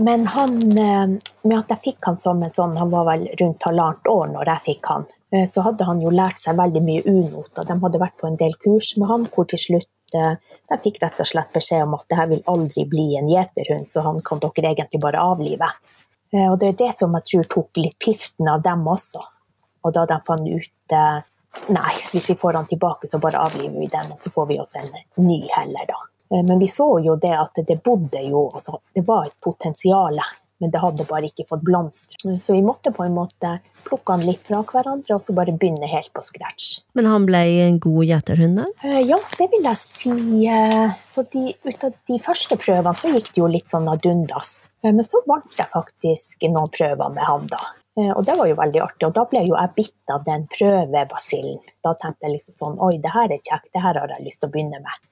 men 0.00 0.26
han 0.34 0.58
eh, 0.72 1.18
Med 1.48 1.58
at 1.58 1.70
jeg 1.72 1.84
fikk 1.84 2.08
han 2.08 2.18
som 2.20 2.42
en 2.42 2.52
sånn 2.52 2.74
Han 2.76 2.90
var 2.92 3.06
vel 3.06 3.22
rundt 3.40 3.62
halvannet 3.64 4.10
år 4.10 4.32
når 4.34 4.50
jeg 4.52 4.64
fikk 4.72 4.90
han. 4.92 5.06
Så 5.28 5.60
hadde 5.60 5.84
han 5.84 5.98
jo 6.00 6.08
lært 6.08 6.40
seg 6.40 6.56
veldig 6.56 6.80
mye 6.80 7.02
unoter. 7.04 7.66
De 7.68 7.74
hadde 7.82 7.98
vært 8.00 8.14
på 8.16 8.30
en 8.30 8.38
del 8.40 8.54
kurs 8.64 8.94
med 8.96 9.10
han, 9.10 9.26
hvor 9.28 9.44
til 9.50 9.60
slutt 9.60 9.88
de 10.12 10.78
fikk 10.82 11.00
rett 11.02 11.20
og 11.20 11.28
slett 11.28 11.52
beskjed 11.54 11.84
om 11.84 11.96
at 11.98 12.06
det 12.08 12.18
her 12.18 12.30
vil 12.30 12.44
aldri 12.50 12.84
bli 12.88 13.08
en 13.18 13.28
gjeterhund, 13.30 13.88
så 13.88 14.04
han 14.06 14.20
kan 14.24 14.40
dere 14.42 14.72
egentlig 14.72 15.00
bare 15.02 15.22
avlive. 15.22 15.68
Eh, 16.32 16.52
og 16.52 16.58
det 16.60 16.72
er 16.72 16.78
det 16.84 16.92
som 16.98 17.14
jeg 17.18 17.26
tror 17.30 17.48
tok 17.54 17.80
litt 17.80 17.98
piften 18.04 18.48
av 18.50 18.62
dem 18.64 18.84
også. 18.88 19.22
Og 19.86 19.94
da 19.94 20.04
de 20.08 20.20
fant 20.26 20.48
ut 20.48 20.96
eh, 20.96 21.18
Nei, 21.74 21.94
hvis 22.12 22.28
vi 22.30 22.34
får 22.38 22.54
han 22.54 22.66
tilbake, 22.70 23.08
så 23.08 23.18
bare 23.18 23.40
avliver 23.40 23.80
vi 23.80 23.88
den, 23.90 24.12
og 24.12 24.20
så 24.20 24.30
får 24.30 24.44
vi 24.46 24.58
oss 24.60 24.76
en 24.78 24.92
ny 25.24 25.38
heller, 25.56 25.88
da. 25.88 25.96
Eh, 26.30 26.44
men 26.46 26.60
vi 26.60 26.68
så 26.70 26.86
jo 27.02 27.16
det 27.20 27.32
at 27.34 27.62
det 27.66 27.80
bodde 27.84 28.20
jo 28.28 28.44
altså, 28.52 28.78
Det 28.94 29.02
var 29.08 29.26
et 29.26 29.34
potensial 29.42 30.20
men 30.58 30.72
det 30.74 30.80
hadde 30.82 31.06
bare 31.08 31.28
ikke 31.30 31.46
fått 31.48 31.62
blomstre. 31.66 32.36
Så 32.42 32.56
vi 32.56 32.62
måtte 32.66 32.92
på 32.94 33.04
en 33.04 33.14
måte 33.14 33.58
plukke 33.86 34.14
han 34.14 34.24
litt 34.26 34.42
fra 34.46 34.62
hverandre 34.66 35.16
og 35.16 35.22
så 35.22 35.34
bare 35.36 35.54
begynne 35.54 35.88
helt 35.90 36.10
på 36.14 36.24
scratch. 36.26 36.80
Men 36.98 37.06
han 37.06 37.26
ble 37.28 37.42
en 37.62 37.78
god 37.82 38.08
gjeterhund? 38.08 38.62
Uh, 38.82 39.00
ja, 39.06 39.18
det 39.38 39.48
vil 39.52 39.68
jeg 39.68 39.80
si. 39.80 40.14
Uh, 40.50 40.94
så 41.02 41.24
de, 41.30 41.44
ut 41.64 41.86
av 41.86 41.98
de 42.10 42.20
første 42.22 42.58
prøvene 42.58 42.98
så 42.98 43.12
gikk 43.14 43.30
det 43.34 43.42
jo 43.42 43.50
litt 43.50 43.70
sånn 43.70 43.86
ad 43.90 44.06
undas. 44.10 44.54
Uh, 44.82 44.90
men 44.90 45.04
så 45.06 45.22
vant 45.30 45.58
jeg 45.58 45.70
faktisk 45.70 46.48
noen 46.50 46.72
prøver 46.74 47.14
med 47.14 47.24
han, 47.28 47.46
da. 47.52 47.62
Og 47.98 48.20
det 48.22 48.36
var 48.38 48.46
jo 48.46 48.54
veldig 48.54 48.78
artig. 48.78 49.08
Og 49.08 49.14
da 49.16 49.24
ble 49.26 49.40
jo 49.42 49.56
jeg 49.56 49.74
bitt 49.74 50.12
av 50.14 50.22
den 50.22 50.44
prøvebasillen. 50.52 51.56
Da 51.82 51.96
tenkte 51.98 52.28
jeg 52.28 52.36
liksom 52.36 52.54
sånn 52.54 52.76
Oi, 52.86 52.92
det 53.02 53.10
her 53.10 53.26
er 53.34 53.40
kjekt, 53.42 53.72
det 53.74 53.82
her 53.82 53.98
har 53.98 54.12
jeg 54.14 54.22
lyst 54.22 54.38
til 54.38 54.46
å 54.46 54.52
begynne 54.54 54.78
med. 54.84 55.08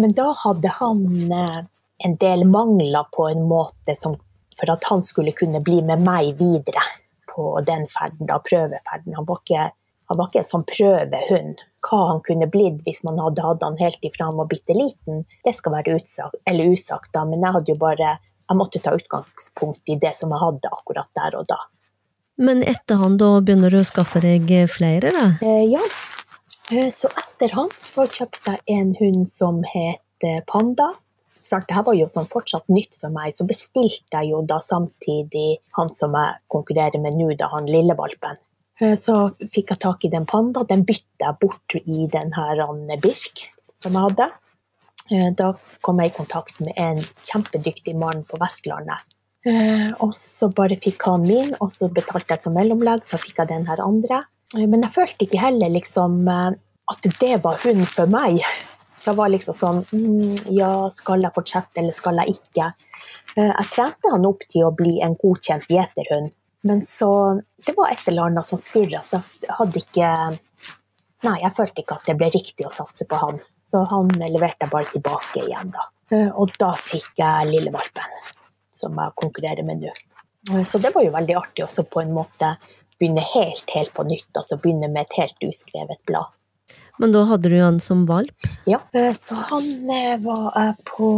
Men 0.00 0.14
da 0.16 0.30
hadde 0.40 0.72
han 0.78 1.02
en 1.20 2.16
del 2.24 2.46
mangler 2.48 3.04
på 3.12 3.28
en 3.28 3.44
måte 3.50 3.98
som 4.00 4.16
for 4.60 4.72
at 4.72 4.84
han 4.90 5.02
skulle 5.06 5.32
kunne 5.36 5.62
bli 5.64 5.80
med 5.82 6.02
meg 6.04 6.34
videre 6.38 6.84
på 7.30 7.52
den 7.66 7.86
ferden, 7.88 8.26
da, 8.28 8.40
prøveferden. 8.44 9.16
Han 9.16 9.26
var 9.28 9.40
ikke, 9.40 9.66
han 10.10 10.18
var 10.18 10.28
ikke 10.28 10.42
en 10.42 10.50
sånn 10.50 10.66
prøvehund. 10.68 11.64
Hva 11.86 12.00
han 12.10 12.22
kunne 12.26 12.50
blitt 12.52 12.82
hvis 12.84 13.02
man 13.06 13.20
hadde 13.22 13.46
hatt 13.46 13.64
han 13.64 13.78
helt 13.80 14.04
ifra 14.04 14.28
han 14.28 14.38
var 14.40 14.50
bitte 14.50 14.76
liten, 14.76 15.24
det 15.46 15.54
skal 15.56 15.78
være 15.78 15.96
utsagt, 15.96 16.40
eller 16.50 16.74
usagt, 16.74 17.12
da. 17.16 17.24
Men 17.28 17.46
jeg 17.46 17.56
hadde 17.58 17.74
jo 17.74 17.80
bare 17.80 18.18
Jeg 18.50 18.58
måtte 18.58 18.80
ta 18.82 18.90
utgangspunkt 18.90 19.92
i 19.94 19.94
det 20.02 20.10
som 20.18 20.32
jeg 20.34 20.42
hadde 20.42 20.70
akkurat 20.74 21.06
der 21.14 21.36
og 21.38 21.44
da. 21.46 21.58
Men 22.42 22.64
etter 22.66 22.98
han, 22.98 23.14
da 23.20 23.28
begynner 23.38 23.70
du 23.70 23.76
å 23.78 23.86
skaffe 23.86 24.18
deg 24.24 24.50
flere, 24.66 25.12
da? 25.14 25.26
Eh, 25.46 25.68
ja. 25.70 25.84
Eh, 26.74 26.88
så 26.90 27.12
etter 27.14 27.54
han 27.54 27.70
så 27.78 28.08
kjøpte 28.10 28.56
jeg 28.56 28.80
en 28.80 28.90
hund 28.98 29.28
som 29.30 29.62
het 29.70 30.26
eh, 30.26 30.42
Panda 30.50 30.88
sant, 31.50 31.66
det 31.68 31.76
her 31.76 31.86
var 31.86 31.96
jo 31.98 32.06
sånn 32.10 32.28
fortsatt 32.30 32.70
nytt 32.72 32.96
for 33.00 33.12
meg, 33.14 33.34
så 33.34 33.46
bestilte 33.48 34.20
jeg 34.20 34.32
jo 34.32 34.42
da 34.46 34.60
samtidig 34.64 35.60
han 35.78 35.90
som 35.96 36.14
jeg 36.16 36.38
konkurrerer 36.52 37.02
med 37.02 37.18
nå, 37.18 37.32
da 37.38 37.50
han 37.54 37.68
lillevalpen. 37.68 38.38
valpen. 38.80 38.96
så 38.96 39.14
fikk 39.52 39.74
jeg 39.74 39.82
tak 39.82 40.04
i 40.04 40.12
den 40.12 40.26
panda. 40.26 40.64
Den 40.64 40.86
bytta 40.88 41.26
jeg 41.26 41.40
bort 41.40 41.74
i 41.80 42.06
den 42.12 42.32
her 42.32 42.62
Birk 43.02 43.44
som 43.76 43.92
jeg 43.92 44.06
hadde. 44.08 44.30
Eh, 45.10 45.30
da 45.36 45.52
kom 45.82 46.00
jeg 46.00 46.12
i 46.12 46.16
kontakt 46.16 46.60
med 46.60 46.72
en 46.76 46.96
kjempedyktig 46.96 47.96
mann 47.98 48.24
på 48.24 48.38
Vestlandet. 48.40 49.04
Eh, 49.44 49.90
og 50.04 50.14
så 50.14 50.48
bare 50.52 50.76
fikk 50.80 51.02
han 51.08 51.22
min, 51.26 51.54
og 51.60 51.72
så 51.72 51.88
betalte 51.88 52.34
jeg 52.34 52.44
som 52.44 52.54
mellomlegg, 52.54 53.04
så 53.04 53.18
fikk 53.20 53.40
jeg 53.42 53.52
den 53.52 53.66
her 53.66 53.82
andre. 53.84 54.22
Men 54.56 54.82
jeg 54.82 54.94
følte 54.96 55.26
ikke 55.26 55.40
heller 55.40 55.70
liksom 55.70 56.28
at 56.28 57.04
det 57.20 57.36
var 57.44 57.60
hun 57.62 57.84
for 57.86 58.10
meg. 58.10 58.40
Så 59.00 59.10
jeg 59.10 59.16
var 59.16 59.30
liksom 59.32 59.56
sånn 59.56 59.78
mm, 59.90 60.50
Ja, 60.52 60.72
skal 60.94 61.24
jeg 61.24 61.34
fortsette, 61.34 61.80
eller 61.80 61.96
skal 61.96 62.20
jeg 62.20 62.36
ikke? 62.36 62.66
Eh, 63.36 63.48
jeg 63.48 63.70
trente 63.72 64.12
han 64.12 64.28
opp 64.28 64.44
til 64.52 64.66
å 64.66 64.74
bli 64.76 64.98
en 65.04 65.16
godkjent 65.20 65.70
gjeterhund, 65.72 66.34
men 66.68 66.84
så 66.86 67.10
Det 67.66 67.76
var 67.76 67.94
et 67.94 68.08
eller 68.12 68.28
annet 68.28 68.46
som 68.46 68.60
skurra, 68.60 69.00
så 69.04 69.22
jeg 69.40 69.56
hadde 69.58 69.84
ikke 69.84 70.10
Nei, 71.20 71.36
jeg 71.42 71.52
følte 71.52 71.82
ikke 71.82 71.96
at 71.98 72.06
det 72.08 72.16
ble 72.16 72.28
riktig 72.32 72.64
å 72.64 72.72
satse 72.72 73.04
på 73.04 73.16
han. 73.20 73.42
Så 73.60 73.82
han 73.90 74.08
leverte 74.16 74.64
jeg 74.64 74.72
bare 74.72 74.88
tilbake 74.88 75.42
igjen, 75.42 75.68
da. 75.74 75.82
Eh, 76.10 76.30
og 76.32 76.54
da 76.58 76.70
fikk 76.72 77.20
jeg 77.20 77.50
lillevalpen, 77.50 78.14
som 78.72 78.96
jeg 78.96 79.12
konkurrerer 79.20 79.66
med 79.68 79.84
nå. 79.84 79.92
Eh, 80.50 80.64
så 80.64 80.80
det 80.80 80.94
var 80.94 81.04
jo 81.04 81.12
veldig 81.12 81.36
artig 81.36 81.66
også 81.66 81.84
på 81.92 82.00
en 82.00 82.14
måte 82.16 82.54
begynne 82.96 83.24
helt, 83.34 83.68
helt 83.76 83.92
på 83.94 84.06
nytt. 84.08 84.30
Altså 84.32 84.58
begynne 84.60 84.88
med 84.88 85.06
et 85.06 85.18
helt 85.20 85.48
uskrevet 85.50 86.00
blad. 86.08 86.32
Men 87.00 87.12
da 87.12 87.22
hadde 87.24 87.48
du 87.48 87.56
han 87.56 87.80
som 87.80 88.04
valp? 88.06 88.46
Ja, 88.68 88.78
eh, 88.92 89.14
så 89.16 89.34
han 89.34 89.90
eh, 89.90 90.18
var 90.20 90.74
på 90.84 91.08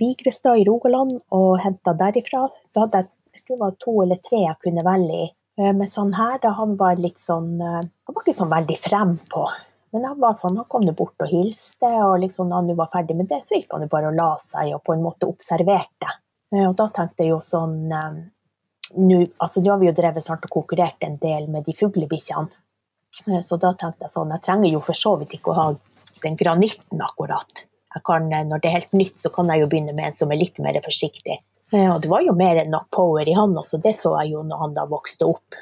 Vigrestad 0.00 0.56
i 0.56 0.64
Rogaland 0.64 1.18
og 1.36 1.58
henta 1.60 1.92
derifra. 1.92 2.46
Så 2.72 2.86
hadde 2.86 3.02
jeg, 3.02 3.10
jeg 3.36 3.42
tror 3.42 3.58
det 3.58 3.64
var 3.66 3.74
to 3.84 3.96
eller 4.04 4.20
tre 4.24 4.38
jeg 4.46 4.60
kunne 4.62 4.84
velge 4.86 5.18
i. 5.18 5.26
Eh, 5.60 5.74
Mens 5.76 5.98
han 6.00 6.14
her, 6.16 6.38
da 6.40 6.54
han 6.56 6.78
var 6.80 6.96
litt 6.96 7.20
sånn 7.20 7.58
Han 7.60 7.90
var 8.14 8.22
ikke 8.22 8.38
sånn 8.38 8.54
veldig 8.54 8.78
frempå. 8.80 9.42
Men 9.92 10.06
han 10.08 10.22
var 10.22 10.38
sånn, 10.40 10.56
han 10.56 10.68
kom 10.68 10.88
bort 10.96 11.24
og 11.24 11.28
hilste, 11.28 11.90
og 12.06 12.14
liksom, 12.22 12.48
da 12.48 12.62
han 12.62 12.72
var 12.78 12.88
ferdig 12.92 13.16
med 13.18 13.28
det, 13.28 13.42
så 13.44 13.56
gikk 13.56 13.74
han 13.74 13.84
jo 13.84 13.90
bare 13.92 14.08
og 14.08 14.16
la 14.16 14.30
seg 14.40 14.72
og 14.76 14.82
på 14.84 14.96
en 14.96 15.04
måte 15.04 15.28
observerte. 15.28 16.14
Og 16.56 16.72
da 16.76 16.86
tenkte 16.92 17.24
jeg 17.24 17.34
jo 17.34 17.42
sånn 17.44 17.90
Nå 18.96 19.16
altså, 19.36 19.60
har 19.60 19.80
vi 19.80 19.90
jo 19.90 19.96
drevet 19.96 20.24
snart 20.24 20.46
og 20.48 20.52
konkurrert 20.52 21.04
en 21.04 21.18
del 21.20 21.50
med 21.52 21.68
de 21.68 21.74
fuglebikkjene. 21.76 22.48
Eh, 23.26 23.40
så 23.44 23.58
da 23.60 23.72
tenkte 23.74 24.06
jeg 24.06 24.14
sånn, 24.14 24.34
jeg 24.36 24.44
trenger 24.46 24.70
jo 24.72 24.82
for 24.84 24.98
så 24.98 25.16
vidt 25.20 25.34
ikke 25.38 25.52
å 25.52 25.58
ha 25.58 25.66
den 26.24 26.38
granitten 26.38 27.02
akkurat. 27.02 27.64
kan, 28.04 28.28
når 28.28 28.60
det 28.62 28.68
er 28.68 28.78
helt 28.78 28.92
nytt, 28.94 29.16
så 29.18 29.30
kan 29.34 29.48
jeg 29.50 29.64
jo 29.64 29.66
begynne 29.66 29.94
med 29.96 30.10
en 30.10 30.16
som 30.16 30.30
er 30.30 30.38
litt 30.38 30.58
mer 30.62 30.78
forsiktig. 30.84 31.40
Eh, 31.72 31.88
og 31.94 32.00
det 32.02 32.08
var 32.08 32.22
jo 32.24 32.36
mer 32.36 32.62
enn 32.62 32.70
nok 32.72 32.88
power 32.94 33.28
i 33.28 33.36
han 33.36 33.56
også, 33.58 33.80
det 33.84 33.96
så 33.98 34.14
jeg 34.22 34.34
jo 34.36 34.44
når 34.46 34.64
han 34.64 34.76
da 34.76 34.86
vokste 34.88 35.28
opp 35.28 35.58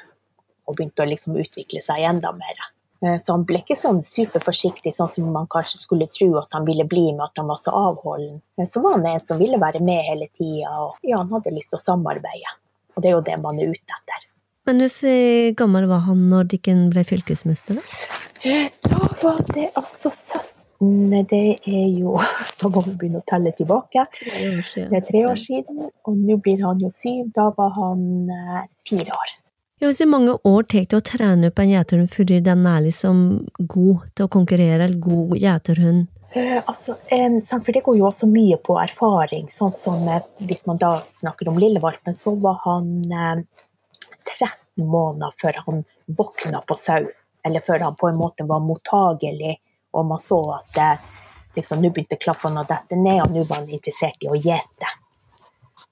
og 0.67 0.75
begynte 0.75 1.03
å 1.03 1.07
liksom 1.07 1.35
utvikle 1.39 1.81
seg 1.83 2.05
enda 2.07 2.31
mer. 2.35 2.61
Eh, 3.03 3.17
så 3.21 3.35
han 3.35 3.43
ble 3.47 3.61
ikke 3.61 3.77
sånn 3.79 3.99
superforsiktig, 4.05 4.93
sånn 4.95 5.11
som 5.11 5.27
man 5.33 5.49
kanskje 5.51 5.81
skulle 5.81 6.09
tro 6.11 6.29
at 6.41 6.55
han 6.55 6.67
ville 6.67 6.87
bli 6.87 7.09
med 7.11 7.27
at 7.27 7.41
han 7.41 7.49
var 7.51 7.59
så 7.61 7.75
avholden. 7.75 8.39
Men 8.57 8.71
så 8.71 8.83
var 8.83 8.97
han 8.97 9.09
en 9.11 9.25
som 9.25 9.41
ville 9.41 9.59
være 9.61 9.83
med 9.83 10.07
hele 10.07 10.29
tida, 10.31 10.73
og 10.85 11.03
ja, 11.03 11.19
han 11.19 11.31
hadde 11.35 11.55
lyst 11.55 11.73
til 11.73 11.81
å 11.81 11.85
samarbeide. 11.89 12.55
Og 12.95 13.03
det 13.03 13.11
er 13.11 13.17
jo 13.17 13.27
det 13.27 13.37
man 13.43 13.59
er 13.61 13.75
ute 13.75 13.99
etter. 13.99 14.27
Men 14.67 14.83
hvor 14.83 15.55
gammel 15.55 15.87
var 15.87 16.05
han 16.09 16.27
når 16.31 16.51
Dikken 16.51 16.87
ble 16.91 17.05
fylkesmester? 17.07 17.79
Eh, 18.43 18.67
da 18.83 19.09
var 19.23 19.39
det 19.55 19.69
altså 19.79 20.11
17 20.11 21.23
det 21.31 21.57
er 21.65 21.87
jo 21.97 22.19
Da 22.61 22.69
må 22.69 22.83
vi 22.85 22.93
begynne 22.99 23.23
å 23.23 23.25
telle 23.29 23.53
tilbake. 23.57 24.03
Tre 24.13 24.49
år 24.51 24.65
siden. 24.67 24.91
Det 24.91 24.99
er 24.99 25.05
tre 25.07 25.23
år 25.25 25.39
siden, 25.41 25.79
og 26.05 26.19
nå 26.19 26.37
blir 26.43 26.61
han 26.65 26.83
jo 26.83 26.91
syv. 26.93 27.31
Da 27.33 27.47
var 27.57 27.71
han 27.79 28.03
eh, 28.33 28.67
fire 28.89 29.15
år. 29.15 29.31
Ja, 29.79 29.91
Hvor 29.93 30.09
mange 30.09 30.35
år 30.43 30.63
tar 30.65 30.85
det 30.89 30.97
å 30.97 31.05
trene 31.05 31.49
opp 31.51 31.59
en 31.61 31.71
gjeterhund 31.71 32.09
før 32.09 32.29
den 32.49 32.65
er 32.65 32.85
liksom 32.85 33.17
god 33.59 34.07
til 34.17 34.25
å 34.25 34.31
konkurrere, 34.33 34.83
eller 34.83 34.97
god 35.01 35.35
gjeterhund? 35.37 36.07
Eh, 36.33 36.59
altså, 36.59 36.97
eh, 37.13 37.39
for 37.47 37.71
det 37.71 37.83
går 37.85 37.97
jo 37.99 38.07
også 38.09 38.29
mye 38.29 38.57
på 38.59 38.77
erfaring. 38.81 39.47
Sånn 39.53 39.73
som 39.77 40.01
eh, 40.11 40.25
hvis 40.49 40.65
man 40.67 40.81
da 40.81 40.95
snakker 40.99 41.49
om 41.49 41.59
lillevalpen, 41.61 42.17
så 42.17 42.35
var 42.41 42.59
han 42.65 42.89
eh, 43.13 43.45
13 44.39 44.85
måneder 44.87 45.33
før 45.41 45.61
han 45.65 45.83
våkna 46.05 46.61
på 46.67 46.77
sau. 46.79 47.07
Eller 47.45 47.63
før 47.63 47.85
han 47.87 47.95
på 47.95 48.09
en 48.09 48.19
måte 48.19 48.45
var 48.47 48.63
mottagelig, 48.63 49.57
og 49.95 50.05
man 50.05 50.21
så 50.21 50.39
at 50.59 50.79
liksom, 51.55 51.81
nå 51.81 51.91
begynte 51.91 52.19
klaffene 52.21 52.61
å 52.61 52.69
dette 52.69 52.97
ned, 52.99 53.21
og 53.23 53.35
nå 53.35 53.43
var 53.49 53.61
han 53.63 53.75
interessert 53.77 54.23
i 54.25 54.29
å 54.29 54.37
gjete. 54.37 54.93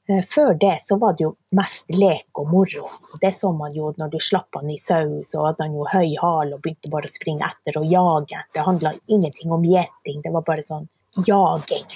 Eh, 0.09 0.25
før 0.29 0.53
det 0.53 0.79
så 0.85 0.97
var 1.01 1.15
det 1.17 1.25
jo 1.25 1.31
mest 1.57 1.89
lek 1.89 2.41
og 2.41 2.51
moro. 2.53 2.85
Det 3.21 3.31
så 3.33 3.49
man 3.57 3.73
jo 3.73 3.89
når 3.97 4.11
du 4.13 4.19
slapp 4.21 4.59
han 4.59 4.69
i 4.69 4.77
sau, 4.77 5.17
så 5.25 5.47
hadde 5.47 5.65
han 5.65 5.77
jo 5.77 5.87
høy 5.89 6.13
hal 6.21 6.53
og 6.53 6.61
begynte 6.61 6.91
bare 6.93 7.09
å 7.09 7.13
springe 7.13 7.47
etter 7.47 7.79
og 7.81 7.87
jage. 7.89 8.43
Det 8.53 8.65
handla 8.67 8.93
ingenting 9.07 9.55
om 9.55 9.65
gjeting, 9.65 10.21
det 10.21 10.33
var 10.35 10.45
bare 10.45 10.65
sånn 10.67 10.85
jaging. 11.25 11.87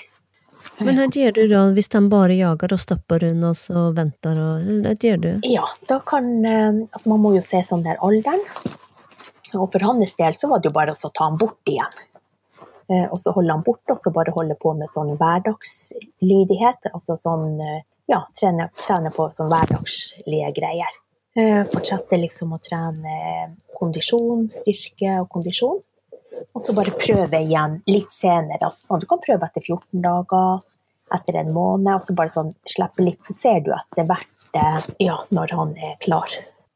Men 0.85 0.99
hva 0.99 1.07
gjør 1.11 1.35
du 1.35 1.41
da 1.51 1.63
hvis 1.75 1.89
han 1.93 2.09
bare 2.11 2.37
jager 2.37 2.75
og 2.75 2.81
stopper 2.81 3.25
hun 3.29 3.43
og 3.49 3.57
så 3.59 3.89
venter 3.95 4.39
og 4.43 4.69
Hva 4.85 4.93
gjør 4.95 5.23
du? 5.23 5.31
Ja, 5.49 5.65
da 5.89 5.99
kan 6.05 6.29
eh, 6.45 6.83
Altså 6.89 7.11
man 7.13 7.23
må 7.23 7.33
jo 7.35 7.43
se 7.45 7.61
sånn 7.65 7.83
der 7.85 7.99
alderen. 8.05 8.43
Og 9.57 9.65
for 9.73 9.83
hans 9.87 10.15
del 10.19 10.37
så 10.37 10.49
var 10.51 10.61
det 10.61 10.69
jo 10.69 10.77
bare 10.77 10.93
å 10.93 11.11
ta 11.13 11.25
han 11.25 11.37
bort 11.39 11.71
igjen. 11.71 11.99
Eh, 12.89 13.05
og 13.09 13.17
så 13.21 13.33
holde 13.33 13.55
han 13.55 13.65
borte, 13.65 13.95
og 13.95 14.01
så 14.01 14.13
bare 14.13 14.33
holde 14.35 14.57
på 14.61 14.73
med 14.77 14.91
sånn 14.91 15.15
hverdagslydighet. 15.17 16.91
Altså 16.93 17.17
sånn 17.17 17.57
ja, 18.09 18.23
trene, 18.37 18.69
trene 18.73 19.11
på 19.13 19.27
sånn 19.33 19.51
hverdagslige 19.51 20.49
greier. 20.57 20.97
Eh, 21.37 21.61
fortsette 21.69 22.17
liksom 22.17 22.55
å 22.55 22.61
trene 22.63 23.53
kondisjon, 23.77 24.47
styrke 24.53 25.19
og 25.21 25.29
kondisjon. 25.35 25.77
Og 26.53 26.61
så 26.61 26.75
bare 26.77 26.93
prøve 26.93 27.41
igjen 27.41 27.79
litt 27.89 28.11
senere. 28.13 28.61
Altså, 28.67 28.91
sånn, 28.91 29.03
du 29.03 29.07
kan 29.09 29.21
prøve 29.23 29.49
etter 29.49 29.65
14 29.65 30.03
dager, 30.03 30.65
etter 31.15 31.39
en 31.41 31.53
måned, 31.55 31.91
og 31.95 32.05
så 32.05 32.15
bare 32.17 32.33
sånn 32.33 32.51
slippe 32.69 33.05
litt, 33.05 33.23
så 33.25 33.33
ser 33.33 33.63
du 33.65 33.71
etter 33.73 34.05
hvert 34.09 34.59
eh, 34.59 34.89
ja, 35.07 35.17
når 35.33 35.55
han 35.57 35.73
er 35.77 35.95
klar. 36.03 36.35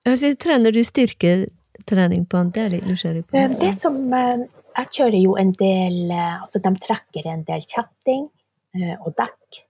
Altså, 0.09 0.33
trener 0.41 0.73
du 0.73 0.81
styrketrening 0.83 2.25
på 2.25 2.41
han? 2.41 2.53
Det 2.55 2.65
er 2.65 2.73
litt 2.77 2.89
nysgjerrig 2.89 3.27
på. 3.27 3.37
Eh, 3.37 3.59
det 3.61 3.75
som 3.77 4.01
Jeg 4.73 4.89
kjører 4.97 5.19
jo 5.21 5.35
en 5.37 5.51
del 5.53 6.09
Altså, 6.09 6.57
de 6.63 6.73
trekker 6.81 7.29
en 7.29 7.45
del 7.45 7.61
kjetting 7.69 8.25
og 9.05 9.13
dekk. 9.13 9.63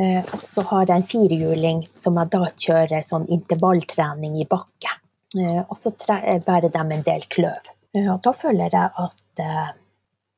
Eh, 0.00 0.20
og 0.24 0.40
så 0.40 0.64
har 0.70 0.86
jeg 0.88 0.96
en 0.96 1.08
firehjuling 1.08 1.82
som 2.00 2.16
jeg 2.16 2.32
da 2.32 2.48
kjører 2.64 3.04
sånn 3.04 3.28
intervalltrening 3.32 4.38
i 4.40 4.48
bakke. 4.48 4.94
Eh, 5.36 5.60
og 5.62 5.76
så 5.78 5.92
eh, 6.16 6.40
bærer 6.42 6.72
de 6.72 6.82
en 6.82 7.06
del 7.06 7.26
kløv. 7.32 7.72
Og 8.00 8.20
da 8.24 8.32
føler 8.32 8.72
jeg 8.72 8.90
at 9.04 9.42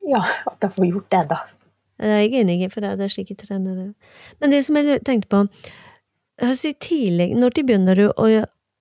ja, 0.05 0.21
at 0.21 0.65
jeg 0.65 0.73
får 0.75 0.89
gjort 0.89 1.11
det, 1.13 1.21
da. 1.31 1.37
Det 1.95 2.09
er 2.11 2.19
jeg 2.25 2.41
enig 2.41 2.57
i, 2.65 2.67
for 2.69 2.83
det 2.83 2.91
er 2.99 3.11
slike 3.11 3.37
trenere. 3.39 3.93
Men 4.41 4.51
det 4.51 4.59
som 4.67 4.75
jeg 4.75 4.99
tenkte 5.07 5.31
på 5.31 5.45
altså 6.43 6.73
tidlig, 6.83 7.31
Når 7.39 7.55
begynner 7.55 7.95
du 7.95 8.09
å 8.11 8.27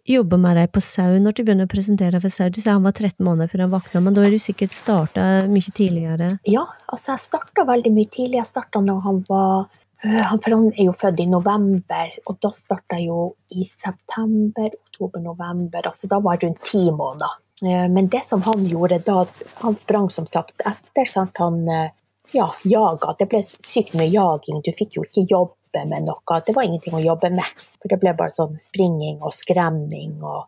jobbe 0.05 0.37
med 0.37 0.59
deg 0.59 0.73
på 0.75 0.83
sau? 0.83 1.15
Når 1.23 1.37
du 1.37 1.45
begynner 1.45 1.69
å 1.69 1.71
presentere 1.71 2.21
for 2.21 2.29
sau? 2.29 2.51
Du 2.51 2.61
sa 2.61 2.75
han 2.75 2.83
var 2.83 2.93
13 2.93 3.23
måneder 3.25 3.49
før 3.49 3.63
han 3.65 3.71
våkna, 3.71 4.03
men 4.03 4.17
da 4.17 4.27
har 4.27 4.35
du 4.35 4.43
sikkert 4.43 4.75
starta 4.75 5.47
mye 5.47 5.71
tidligere? 5.71 6.29
Ja, 6.51 6.67
altså 6.91 7.15
jeg 7.15 7.25
starta 7.29 7.65
veldig 7.71 7.95
mye 7.95 8.11
tidlig. 8.11 8.43
Jeg 8.43 8.51
starta 8.51 8.83
når 8.83 9.01
han 9.07 9.23
var 9.31 9.71
Eh, 10.05 10.33
for 10.43 10.53
han 10.53 10.67
er 10.75 10.89
jo 10.89 10.93
født 10.93 11.23
i 11.23 11.29
november, 11.31 12.17
og 12.29 12.37
da 12.45 12.51
starta 12.53 12.99
jeg 12.99 13.09
jo 13.09 13.21
i 13.57 13.65
september, 13.69 14.69
oktober, 14.89 15.23
november. 15.23 15.87
Altså 15.89 16.11
da 16.11 16.19
var 16.21 16.37
jeg 16.37 16.49
rundt 16.51 16.65
ti 16.69 16.85
måneder. 16.93 17.39
Eh, 17.63 17.89
men 17.89 18.09
det 18.09 18.25
som 18.27 18.43
han 18.43 18.65
gjorde 18.67 18.99
da, 18.99 19.27
han 19.55 19.77
sprang 19.77 20.11
som 20.11 20.27
sagt 20.27 20.61
etter. 20.67 21.05
Sant? 21.05 21.37
Han 21.39 21.69
eh, 21.69 21.93
ja, 22.33 22.49
jaga. 22.65 23.15
Det 23.19 23.29
ble 23.31 23.43
sykt 23.45 23.95
mye 23.99 24.11
jaging. 24.11 24.63
Du 24.65 24.73
fikk 24.73 24.99
jo 24.99 25.05
ikke 25.07 25.27
jobbe 25.31 25.85
med 25.91 26.09
noe. 26.09 26.41
Det 26.47 26.57
var 26.57 26.67
ingenting 26.67 26.97
å 26.97 27.05
jobbe 27.05 27.31
med. 27.35 27.65
For 27.81 27.93
det 27.93 28.01
ble 28.03 28.15
bare 28.17 28.35
sånn 28.35 28.59
springing 28.61 29.21
og 29.23 29.35
skremming. 29.37 30.17
Og... 30.23 30.47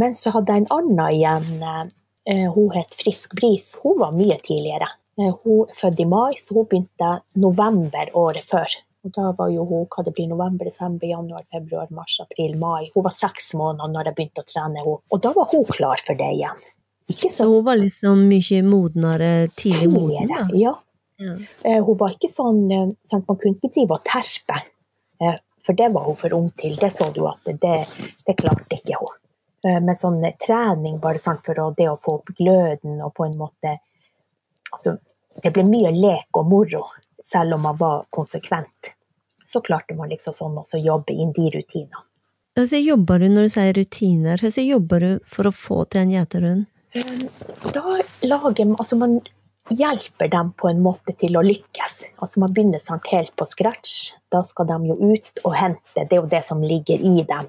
Men 0.00 0.16
så 0.18 0.32
hadde 0.34 0.54
jeg 0.54 0.64
en 0.64 0.72
annen 0.78 1.04
igjen. 1.12 1.92
Hun 2.54 2.72
het 2.72 2.96
Frisk 2.96 3.36
Bris. 3.36 3.74
Hun 3.82 3.98
var 4.00 4.16
mye 4.16 4.38
tidligere. 4.40 4.88
Hun 5.18 5.68
er 5.68 6.00
i 6.00 6.06
mai, 6.08 6.36
så 6.38 6.56
hun 6.56 6.68
begynte 6.70 7.12
november 7.42 8.12
året 8.16 8.48
før. 8.48 8.78
Og 9.06 9.12
da 9.14 9.30
var 9.38 9.50
jo 9.54 9.64
hun 9.68 9.86
hva 9.86 10.02
det 10.04 10.12
blir, 10.16 10.26
november, 10.30 10.66
desember, 10.66 11.06
januar, 11.06 11.44
februar, 11.52 11.86
mars, 11.94 12.18
april, 12.24 12.56
mai. 12.58 12.90
Hun 12.94 13.04
var 13.06 13.14
seks 13.14 13.52
måneder 13.58 13.92
når 13.94 14.10
jeg 14.10 14.18
begynte 14.18 14.42
å 14.42 14.48
trene 14.48 14.82
henne. 14.82 14.98
Og 15.14 15.22
da 15.22 15.32
var 15.36 15.46
hun 15.52 15.64
klar 15.68 16.02
for 16.04 16.18
det 16.18 16.32
igjen. 16.34 16.64
Så, 17.08 17.30
så, 17.32 17.46
hun 17.48 17.64
var 17.64 17.78
liksom 17.80 18.26
mye 18.28 18.62
modnere 18.66 19.30
tidlig 19.54 19.88
moden? 19.94 20.34
Ja. 20.34 20.74
ja. 21.20 21.36
Uh, 21.66 21.78
hun 21.86 21.96
var 21.98 22.12
ikke 22.14 22.28
sånn, 22.30 22.66
uh, 22.68 22.90
sånn 23.06 23.24
Man 23.26 23.38
kunne 23.40 23.56
ikke 23.56 23.72
drive 23.74 23.96
og 23.96 24.04
terpe, 24.06 24.58
uh, 25.24 25.38
for 25.64 25.78
det 25.78 25.88
var 25.94 26.04
hun 26.10 26.18
for 26.18 26.36
ung 26.36 26.50
til. 26.58 26.76
Det 26.78 26.90
så 26.92 27.08
du 27.14 27.22
at 27.30 27.48
det, 27.48 27.78
det 28.26 28.36
klarte 28.36 28.76
ikke 28.76 29.00
hun. 29.00 29.14
Men 29.66 29.96
sånn 29.98 30.22
trening 30.38 31.00
bare 31.02 31.18
sånn 31.18 31.40
for 31.42 31.58
å, 31.58 31.72
det 31.74 31.88
å 31.90 31.96
få 31.98 32.20
opp 32.20 32.30
gløden 32.38 33.00
og 33.02 33.10
på 33.16 33.24
en 33.26 33.32
måte 33.40 33.72
altså, 34.70 34.92
Det 35.42 35.50
ble 35.50 35.64
mye 35.66 35.90
lek 35.96 36.38
og 36.38 36.46
moro 36.46 36.84
selv 37.32 37.58
om 37.58 37.64
man 37.68 37.78
var 37.80 38.04
konsekvent, 38.14 38.92
så 39.44 39.60
klarte 39.64 39.96
man 39.96 40.10
liksom 40.12 40.36
sånn 40.36 40.58
også 40.60 40.80
jobbe 40.80 41.12
inn 41.12 41.32
de 41.36 41.48
rutinene. 41.54 42.04
Hvordan 42.58 42.82
jobber 42.82 43.22
du 43.22 43.28
når 43.30 43.46
du 43.46 43.52
sier 43.54 43.76
rutiner? 43.76 44.40
Hvordan 44.42 44.66
jobber 44.66 45.04
du 45.04 45.10
for 45.30 45.46
å 45.46 45.54
få 45.54 45.82
til 45.92 46.02
en 46.02 46.14
gjeterhund? 46.16 46.64
Um, 46.96 47.26
da 47.76 47.98
lager 48.26 48.72
altså 48.74 48.96
man 48.98 49.20
hjelper 49.70 50.30
dem 50.32 50.50
på 50.56 50.70
en 50.70 50.80
måte 50.82 51.14
til 51.20 51.36
å 51.38 51.44
lykkes. 51.44 51.94
Altså 52.18 52.40
Man 52.40 52.54
begynner 52.56 52.82
sant, 52.82 53.06
helt 53.12 53.34
på 53.36 53.46
scratch. 53.46 54.14
Da 54.32 54.42
skal 54.46 54.68
de 54.70 54.78
jo 54.90 54.96
ut 55.12 55.42
og 55.44 55.54
hente. 55.54 56.02
Det 56.02 56.16
er 56.16 56.22
jo 56.22 56.30
det 56.30 56.42
som 56.46 56.62
ligger 56.64 56.98
i 56.98 57.22
dem. 57.28 57.48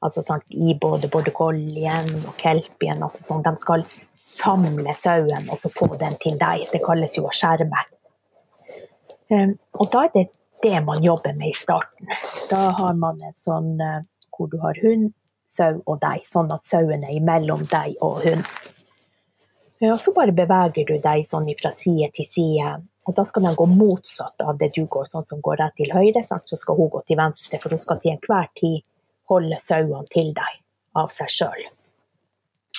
Altså 0.00 0.22
sant, 0.24 0.46
I 0.48 0.72
både 0.80 1.10
border 1.12 1.34
collien 1.36 2.08
og 2.22 2.32
kelpien. 2.40 3.02
Altså, 3.02 3.24
sånn, 3.26 3.44
de 3.44 3.52
skal 3.60 3.84
samle 4.16 4.94
sauen 4.96 5.50
og 5.50 5.58
så 5.60 5.68
få 5.74 5.90
den 6.00 6.16
til 6.22 6.38
deg. 6.40 6.64
Det 6.70 6.80
kalles 6.84 7.18
jo 7.18 7.26
å 7.28 7.34
skjerme. 7.36 7.84
Ehm, 9.30 9.56
og 9.78 9.90
da 9.92 10.04
er 10.06 10.12
det 10.14 10.26
det 10.62 10.80
man 10.84 11.02
jobber 11.02 11.32
med 11.38 11.52
i 11.52 11.56
starten. 11.56 12.10
Da 12.50 12.70
har 12.80 12.94
man 12.98 13.22
en 13.22 13.36
sånn 13.38 13.76
eh, 13.80 14.02
hvor 14.34 14.50
du 14.50 14.58
har 14.62 14.78
hund, 14.82 15.12
sau 15.50 15.80
og 15.86 15.98
deg, 16.02 16.26
sånn 16.26 16.50
at 16.54 16.66
sauen 16.68 17.02
er 17.04 17.16
imellom 17.16 17.64
deg 17.70 17.98
og 18.06 18.22
hunden. 18.24 18.76
Og 19.80 19.96
så 19.96 20.12
bare 20.12 20.34
beveger 20.36 20.84
du 20.84 20.96
deg 21.00 21.24
sånn 21.24 21.48
fra 21.56 21.70
side 21.72 22.10
til 22.16 22.26
side. 22.28 22.74
Og 23.08 23.16
da 23.16 23.24
skal 23.24 23.46
den 23.46 23.56
gå 23.56 23.66
motsatt 23.78 24.44
av 24.44 24.58
det 24.60 24.68
du 24.74 24.84
går, 24.84 25.08
sånn 25.08 25.26
som 25.26 25.40
går 25.40 25.56
rett 25.62 25.76
til 25.80 25.92
høyre, 25.94 26.20
så 26.20 26.36
skal 26.38 26.76
hun 26.76 26.90
gå 26.92 27.00
til 27.08 27.16
venstre, 27.16 27.58
for 27.62 27.72
hun 27.72 27.80
skal 27.80 28.00
til 28.00 28.12
enhver 28.12 28.50
tid 28.60 28.84
holde 29.32 29.56
sauene 29.62 30.04
til 30.12 30.34
deg 30.36 30.58
av 31.00 31.08
seg 31.14 31.32
sjøl. 31.32 31.62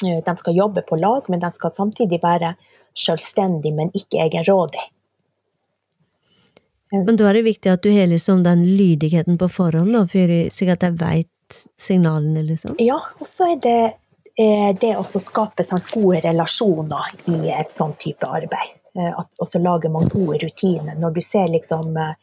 Eh, 0.06 0.22
de 0.28 0.36
skal 0.38 0.58
jobbe 0.58 0.86
på 0.86 1.00
lag, 1.02 1.26
men 1.30 1.42
de 1.42 1.52
skal 1.56 1.74
samtidig 1.74 2.22
være 2.22 2.54
selvstendige, 2.98 3.76
men 3.76 3.94
ikke 3.98 4.22
egenrådige. 4.28 4.90
Men 6.92 7.16
da 7.16 7.30
er 7.30 7.40
det 7.40 7.46
viktig 7.48 7.72
at 7.72 7.84
du 7.86 7.92
har 7.96 8.10
liksom 8.12 8.44
den 8.44 8.66
lydigheten 8.76 9.38
på 9.40 9.48
forhånd, 9.52 9.94
da, 9.96 10.04
for 10.12 10.34
slik 10.52 10.74
at 10.74 10.84
jeg 10.84 10.98
veit 11.00 11.60
signalene, 11.80 12.44
liksom? 12.44 12.76
Ja, 12.80 13.00
og 13.20 13.28
så 13.28 13.52
er 13.54 13.62
det 13.64 13.80
eh, 14.36 14.72
det 14.80 14.94
å 15.00 15.04
skape 15.04 15.66
sånn, 15.68 15.84
gode 15.94 16.22
relasjoner 16.28 17.12
i 17.32 17.54
et 17.56 17.72
sånn 17.78 17.96
type 18.00 18.28
arbeid. 18.28 18.76
Eh, 18.98 19.16
og 19.16 19.48
så 19.48 19.62
lager 19.64 19.92
man 19.94 20.12
gode 20.12 20.42
rutiner. 20.44 20.98
Når 21.00 21.16
du 21.16 21.22
ser 21.26 21.52
liksom 21.52 21.96
eh, 21.98 22.14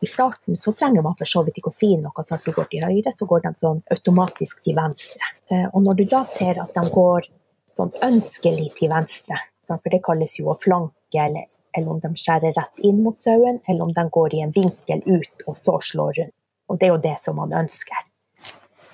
i 0.00 0.08
starten 0.08 0.56
så 0.56 0.72
trenger 0.72 1.04
man 1.04 1.16
for 1.18 1.28
så 1.28 1.42
vidt 1.44 1.60
ikke 1.60 1.72
å 1.72 1.76
si 1.76 1.90
noe. 2.00 2.24
Så 2.24 2.36
at 2.36 2.44
du 2.44 2.52
går 2.56 2.70
til 2.72 2.84
høyre, 2.86 3.12
så 3.12 3.28
går 3.28 3.44
de 3.44 3.52
sånn 3.60 3.82
automatisk 3.92 4.62
til 4.64 4.78
venstre. 4.78 5.34
Og 5.74 5.82
når 5.84 5.98
du 5.98 6.06
da 6.08 6.22
ser 6.24 6.60
at 6.62 6.72
de 6.72 6.84
går 6.88 7.28
sånn 7.68 7.92
ønskelig 8.06 8.70
til 8.78 8.88
venstre, 8.92 9.36
for 9.68 9.92
det 9.92 10.00
kalles 10.06 10.38
jo 10.40 10.48
å 10.48 10.56
flanke, 10.56 10.96
eller, 11.18 11.46
eller 11.76 11.90
om 11.90 12.00
de 12.00 12.10
skjærer 12.14 12.54
rett 12.56 12.84
inn 12.86 13.02
mot 13.02 13.18
sauen, 13.18 13.60
eller 13.68 13.82
om 13.84 13.92
de 13.96 14.04
går 14.10 14.34
i 14.34 14.42
en 14.44 14.54
vinkel 14.54 15.02
ut 15.06 15.46
og 15.46 15.56
så 15.58 15.78
slår 15.92 16.12
rundt. 16.20 16.36
Og 16.70 16.78
det 16.78 16.86
er 16.86 16.92
jo 16.94 17.02
det 17.02 17.16
som 17.24 17.36
man 17.40 17.52
ønsker. 17.56 18.06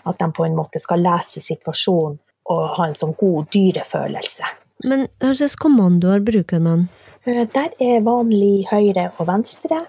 At 0.06 0.18
de 0.18 0.30
på 0.32 0.46
en 0.46 0.56
måte 0.56 0.80
skal 0.80 1.02
lese 1.04 1.42
situasjonen 1.44 2.16
og 2.46 2.62
ha 2.76 2.86
en 2.86 2.94
sånn 2.96 3.16
god 3.18 3.50
dyrefølelse. 3.52 4.48
Men 4.86 5.06
hva 5.20 5.32
slags 5.34 5.56
kommandoer 5.58 6.22
bruker 6.24 6.60
man? 6.62 6.88
Eh, 7.24 7.44
Der 7.52 7.72
er 7.80 8.04
vanlig 8.06 8.68
høyre 8.70 9.10
og 9.18 9.26
venstre, 9.26 9.80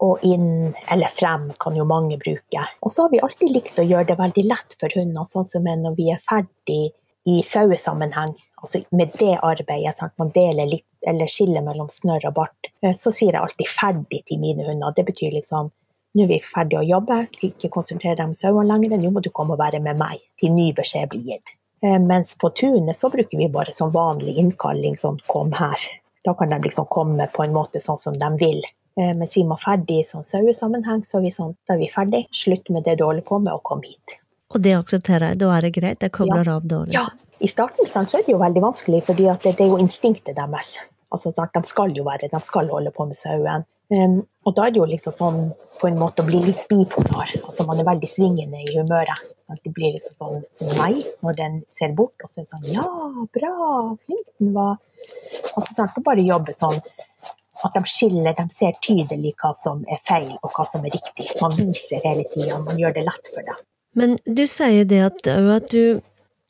og 0.00 0.24
inn 0.24 0.74
eller 0.92 1.12
frem 1.12 1.50
kan 1.60 1.76
jo 1.76 1.86
mange 1.88 2.18
bruke. 2.20 2.64
Og 2.82 2.92
så 2.92 3.06
har 3.06 3.12
vi 3.12 3.20
alltid 3.24 3.52
likt 3.54 3.78
å 3.80 3.86
gjøre 3.86 4.10
det 4.10 4.18
veldig 4.18 4.44
lett 4.44 4.76
for 4.80 4.92
hundene, 4.92 5.24
sånn 5.28 5.48
som 5.48 5.64
når 5.64 5.96
vi 5.96 6.10
er 6.12 6.20
ferdig 6.28 6.92
i 7.26 7.40
sauesammenheng, 7.42 8.34
altså 8.62 8.82
med 8.90 9.12
det 9.18 9.34
arbeidet, 9.42 9.96
sant? 9.98 10.14
man 10.18 10.32
deler 10.34 10.68
litt, 10.70 10.86
eller 11.06 11.30
skiller 11.30 11.64
mellom 11.64 11.90
snørr 11.92 12.28
og 12.30 12.36
bart, 12.38 12.70
eh, 12.82 12.94
så 12.96 13.12
sier 13.14 13.34
jeg 13.34 13.42
alltid 13.42 13.70
ferdig 13.70 14.22
til 14.26 14.40
mine 14.42 14.66
hunder. 14.66 14.94
Det 14.96 15.06
betyr 15.10 15.36
liksom 15.36 15.72
nå 16.16 16.24
er 16.24 16.30
vi 16.30 16.38
ferdige 16.40 16.80
å 16.80 16.86
jobbe, 16.88 17.18
ikke 17.44 17.68
konsentrere 17.74 18.16
deg 18.16 18.30
om 18.30 18.34
sauene 18.36 18.70
lenger, 18.70 18.96
nå 18.96 19.10
må 19.12 19.20
du 19.20 19.28
komme 19.36 19.52
og 19.52 19.60
være 19.60 19.82
med 19.84 20.00
meg 20.00 20.22
til 20.40 20.54
ny 20.56 20.70
beskjed 20.76 21.10
blir 21.12 21.34
gitt. 21.34 21.52
Eh, 21.84 21.98
Mens 22.00 22.32
på 22.40 22.50
tunet 22.56 22.96
så 22.96 23.12
bruker 23.12 23.36
vi 23.36 23.50
bare 23.52 23.76
sånn 23.76 23.92
vanlig 23.92 24.38
innkalling, 24.40 24.96
sånn 24.96 25.20
kom 25.28 25.52
her. 25.58 25.76
Da 26.24 26.32
kan 26.34 26.50
de 26.50 26.62
liksom 26.64 26.88
komme 26.90 27.28
på 27.34 27.44
en 27.44 27.52
måte 27.54 27.84
sånn 27.84 28.00
som 28.00 28.16
de 28.18 28.32
vil. 28.40 28.64
Men 28.96 29.28
sier 29.28 29.44
vi 29.44 29.56
ferdig 29.60 29.98
i 30.00 30.06
sånn 30.08 30.24
sauesammenheng, 30.24 31.02
så 31.04 31.18
er 31.18 31.26
vi 31.26 31.30
sånn, 31.34 31.52
da 31.68 31.74
er 31.74 31.82
vi 31.82 31.90
ferdig, 31.92 32.22
slutt 32.32 32.70
med 32.72 32.86
det 32.88 32.96
du 32.96 33.04
holder 33.04 33.26
på 33.28 33.36
med, 33.44 33.52
og 33.52 33.60
kom 33.68 33.84
hit. 33.84 34.16
Og 34.54 34.62
det 34.62 34.76
aksepterer 34.78 35.32
jeg, 35.32 35.40
da 35.42 35.52
er 35.56 35.66
det 35.66 35.72
greit, 35.74 36.02
jeg 36.04 36.14
kobler 36.14 36.48
av 36.48 36.66
dårlig. 36.68 36.94
Ja, 36.94 37.06
i 37.42 37.48
starten 37.50 37.88
sant, 37.88 38.10
så 38.10 38.20
er 38.20 38.26
det 38.26 38.34
jo 38.34 38.42
veldig 38.42 38.62
vanskelig, 38.62 39.02
for 39.08 39.18
det, 39.18 39.32
det 39.42 39.56
er 39.64 39.72
jo 39.72 39.80
instinktet 39.82 40.36
deres. 40.38 40.76
Altså, 41.12 41.32
de 41.34 41.62
skal 41.66 41.94
jo 41.96 42.04
være, 42.06 42.30
de 42.32 42.40
skal 42.42 42.70
holde 42.70 42.92
på 42.94 43.08
med 43.08 43.18
sauen. 43.18 43.66
Um, 43.86 44.16
og 44.42 44.54
da 44.56 44.64
er 44.66 44.72
det 44.74 44.80
jo 44.80 44.86
liksom 44.90 45.14
sånn 45.14 45.36
på 45.78 45.86
en 45.86 45.98
måte 46.00 46.24
å 46.24 46.26
bli 46.26 46.40
litt 46.42 46.64
bipolar. 46.66 47.30
Altså 47.46 47.66
man 47.68 47.78
er 47.78 47.86
veldig 47.86 48.08
svingende 48.10 48.58
i 48.64 48.72
humøret. 48.74 49.20
At 49.46 49.60
det 49.62 49.70
blir 49.76 49.92
liksom 49.94 50.16
sånn 50.16 50.72
nei 50.80 50.96
når 51.22 51.36
den 51.38 51.60
ser 51.70 51.94
bort, 51.94 52.18
og 52.18 52.32
så 52.32 52.42
er 52.42 52.48
det 52.48 52.56
sånn 52.56 52.72
ja, 52.74 52.86
bra, 53.36 53.52
flink 54.02 54.32
den 54.42 54.50
var. 54.56 54.80
Altså 55.52 55.68
snart 55.68 56.00
å 56.00 56.02
bare 56.08 56.26
jobbe 56.26 56.54
sånn 56.56 56.80
at 56.82 57.78
de 57.78 57.84
skiller, 57.86 58.34
de 58.34 58.48
ser 58.52 58.74
tydelig 58.82 59.36
hva 59.38 59.52
som 59.56 59.86
er 59.86 60.02
feil 60.08 60.34
og 60.34 60.50
hva 60.50 60.66
som 60.66 60.82
er 60.82 60.96
riktig. 60.96 61.30
Man 61.38 61.54
viser 61.54 62.02
hele 62.02 62.26
tida, 62.34 62.58
man 62.66 62.82
gjør 62.82 62.98
det 62.98 63.06
lett 63.06 63.30
for 63.36 63.46
dem. 63.46 63.62
Men 63.96 64.18
du 64.24 64.44
sier 64.46 64.84
det 64.84 65.00
at, 65.06 65.26
at 65.26 65.70
du, 65.72 66.00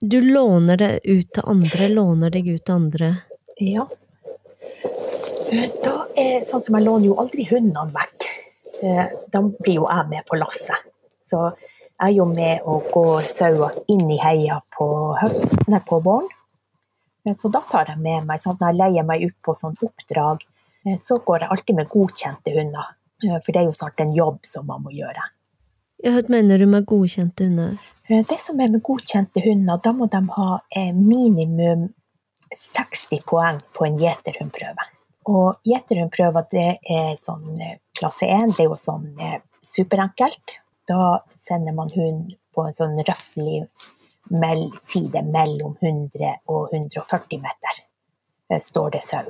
du 0.03 0.19
låner 0.21 0.81
det 0.81 0.91
ut 1.05 1.29
til 1.33 1.47
andre, 1.47 1.89
låner 1.95 2.33
deg 2.35 2.49
ut 2.51 2.65
til 2.67 2.75
andre. 2.75 3.13
Ja. 3.63 3.87
Da 5.85 5.95
er, 6.19 6.43
sånn 6.49 6.65
som 6.67 6.75
jeg 6.77 6.87
låner 6.89 7.07
jo 7.07 7.19
aldri 7.23 7.47
hundene 7.47 7.95
vekk. 7.95 8.27
Eh, 8.83 9.05
Da 9.33 9.43
blir 9.47 9.79
jo 9.79 9.87
jeg 9.87 10.11
med 10.11 10.27
på 10.27 10.39
lasset. 10.41 10.91
Så 11.23 11.45
jeg 11.47 12.11
er 12.11 12.17
jo 12.19 12.27
med 12.29 12.67
og 12.69 12.91
går 12.93 13.29
sauer 13.31 13.79
inn 13.95 14.11
i 14.11 14.19
heia 14.21 14.59
på 14.77 14.89
høsten, 15.21 15.79
på 15.87 16.01
våren. 16.03 16.29
Eh, 17.25 17.35
Så 17.35 17.49
da 17.55 17.63
tar 17.63 17.95
jeg 17.95 18.03
med 18.03 18.27
meg, 18.27 18.43
sånn 18.43 18.59
når 18.59 18.73
jeg 18.73 18.81
leier 18.83 19.07
meg 19.07 19.23
ut 19.31 19.39
på 19.43 19.55
sånn 19.55 19.79
oppdrag, 19.87 20.43
eh, 20.87 20.99
så 20.99 21.23
går 21.23 21.47
jeg 21.47 21.55
alltid 21.55 21.79
med 21.79 21.95
godkjente 21.95 22.59
hunder. 22.59 22.93
For 23.17 23.49
det 23.49 23.63
er 23.63 23.71
jo 23.71 23.73
snart 23.73 24.01
en 24.03 24.13
jobb 24.13 24.43
som 24.45 24.67
man 24.69 24.83
må 24.85 24.91
gjøre. 24.93 25.23
Ja, 26.05 26.13
hva 26.13 26.23
mener 26.29 26.59
du 26.61 26.67
med 26.69 26.85
godkjente 26.85 27.45
hunder? 27.45 27.79
Eh, 28.09 28.25
Det 28.29 28.39
som 28.41 28.61
er 28.61 28.69
med 28.69 28.83
godkjente 28.83 29.41
hunder, 29.41 29.81
da 29.83 29.93
må 29.93 30.09
de 30.13 30.21
ha 30.37 30.51
eh, 30.77 30.93
minimum 30.93 31.89
60 32.53 33.23
poeng 33.27 33.61
på 33.73 33.87
en 33.87 33.97
gjeterhundprøve. 33.97 34.85
Og 35.33 35.57
gjeterhundprøver 35.65 36.45
det 36.53 36.69
er 36.99 37.17
sånn 37.21 37.57
eh, 37.61 37.79
klasse 37.97 38.29
1, 38.29 38.53
det 38.59 38.67
er 38.67 38.69
jo 38.69 38.77
sånn 38.81 39.09
superenkelt. 39.65 40.59
Da 40.87 41.23
sender 41.41 41.75
man 41.75 41.89
hund 41.97 42.37
på 42.55 42.67
en 42.67 42.77
sånn 42.77 43.01
røffelig 43.01 43.65
side 44.85 45.23
mellom 45.33 45.77
100 45.81 46.37
og 46.51 46.75
140 46.75 47.41
meter, 47.43 47.83
står 48.61 48.93
det 48.95 49.03
sau. 49.03 49.27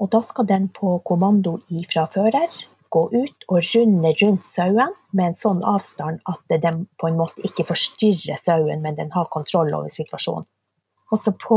Og 0.00 0.10
da 0.10 0.20
skal 0.24 0.48
den 0.48 0.68
på 0.72 0.98
kommando 1.06 1.58
ifra 1.70 2.08
fører 2.10 2.50
gå 2.92 3.02
ut 3.12 3.46
og 3.48 3.60
runde 3.72 4.14
rundt 4.22 4.48
sauen 4.48 4.96
med 5.16 5.30
en 5.30 5.38
sånn 5.38 5.62
avstand 5.64 6.20
at 6.28 6.56
den 6.62 6.86
på 7.00 7.08
en 7.08 7.20
måte 7.20 7.44
ikke 7.46 7.66
forstyrrer 7.72 8.40
sauen, 8.40 8.82
men 8.84 8.98
den 8.98 9.12
har 9.16 9.30
kontroll 9.32 9.72
over 9.72 9.92
situasjonen. 9.92 10.48
Også 11.12 11.34
på 11.36 11.56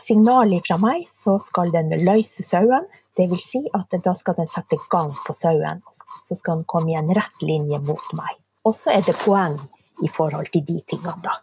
signal 0.00 0.54
fra 0.64 0.78
meg 0.80 1.02
så 1.08 1.34
skal 1.44 1.72
den 1.74 1.92
løse 2.06 2.44
sauen. 2.46 2.86
Vil 3.18 3.40
si 3.42 3.60
at 3.76 3.92
da 4.04 4.14
skal 4.16 4.38
den 4.38 4.48
sette 4.48 4.78
gang 4.88 5.10
på 5.26 5.34
sauen, 5.36 5.82
så 6.24 6.36
skal 6.38 6.60
den 6.60 6.68
komme 6.70 6.94
i 6.94 6.96
en 6.96 7.10
rett 7.12 7.44
linje 7.44 7.80
mot 7.84 8.14
meg. 8.16 8.38
Og 8.64 8.72
så 8.76 8.94
er 8.94 9.04
det 9.04 9.16
poeng 9.18 9.58
i 10.04 10.08
forhold 10.12 10.48
til 10.54 10.64
de 10.64 10.78
tingene, 10.88 11.20
da. 11.24 11.36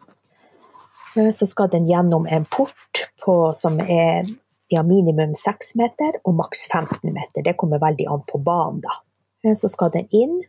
Eh, 1.17 1.31
Så 1.31 1.45
skal 1.47 1.69
den 1.69 1.85
gjennom 1.85 2.25
en 2.25 2.45
port 2.45 3.05
på, 3.25 3.53
som 3.53 3.79
er 3.79 4.25
ja, 4.67 4.83
minimum 4.83 5.35
6 5.35 5.75
meter 5.75 6.19
og 6.23 6.35
maks 6.35 6.67
15 6.71 7.13
meter. 7.13 7.43
Det 7.43 7.57
kommer 7.57 7.79
veldig 7.79 8.07
an 8.07 8.23
på 8.31 8.41
banen, 8.41 8.81
da. 8.81 9.01
Eh, 9.45 9.55
Så 9.55 9.69
skal 9.69 9.91
den 9.91 10.07
inn, 10.11 10.41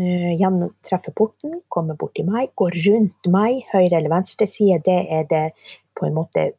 eh, 0.00 0.32
gjennom, 0.40 0.72
treffe 0.82 1.12
porten, 1.12 1.60
komme 1.68 1.96
bort 1.96 2.14
til 2.14 2.26
meg, 2.26 2.54
gå 2.56 2.70
rundt 2.86 3.26
meg, 3.26 3.64
høyre 3.72 3.98
eller 3.98 4.10
venstre 4.10 4.46
side. 4.46 4.82
Det 4.84 5.06
er 5.10 5.24
det 5.28 5.52
på 5.94 6.06
en 6.06 6.14
måte 6.14 6.52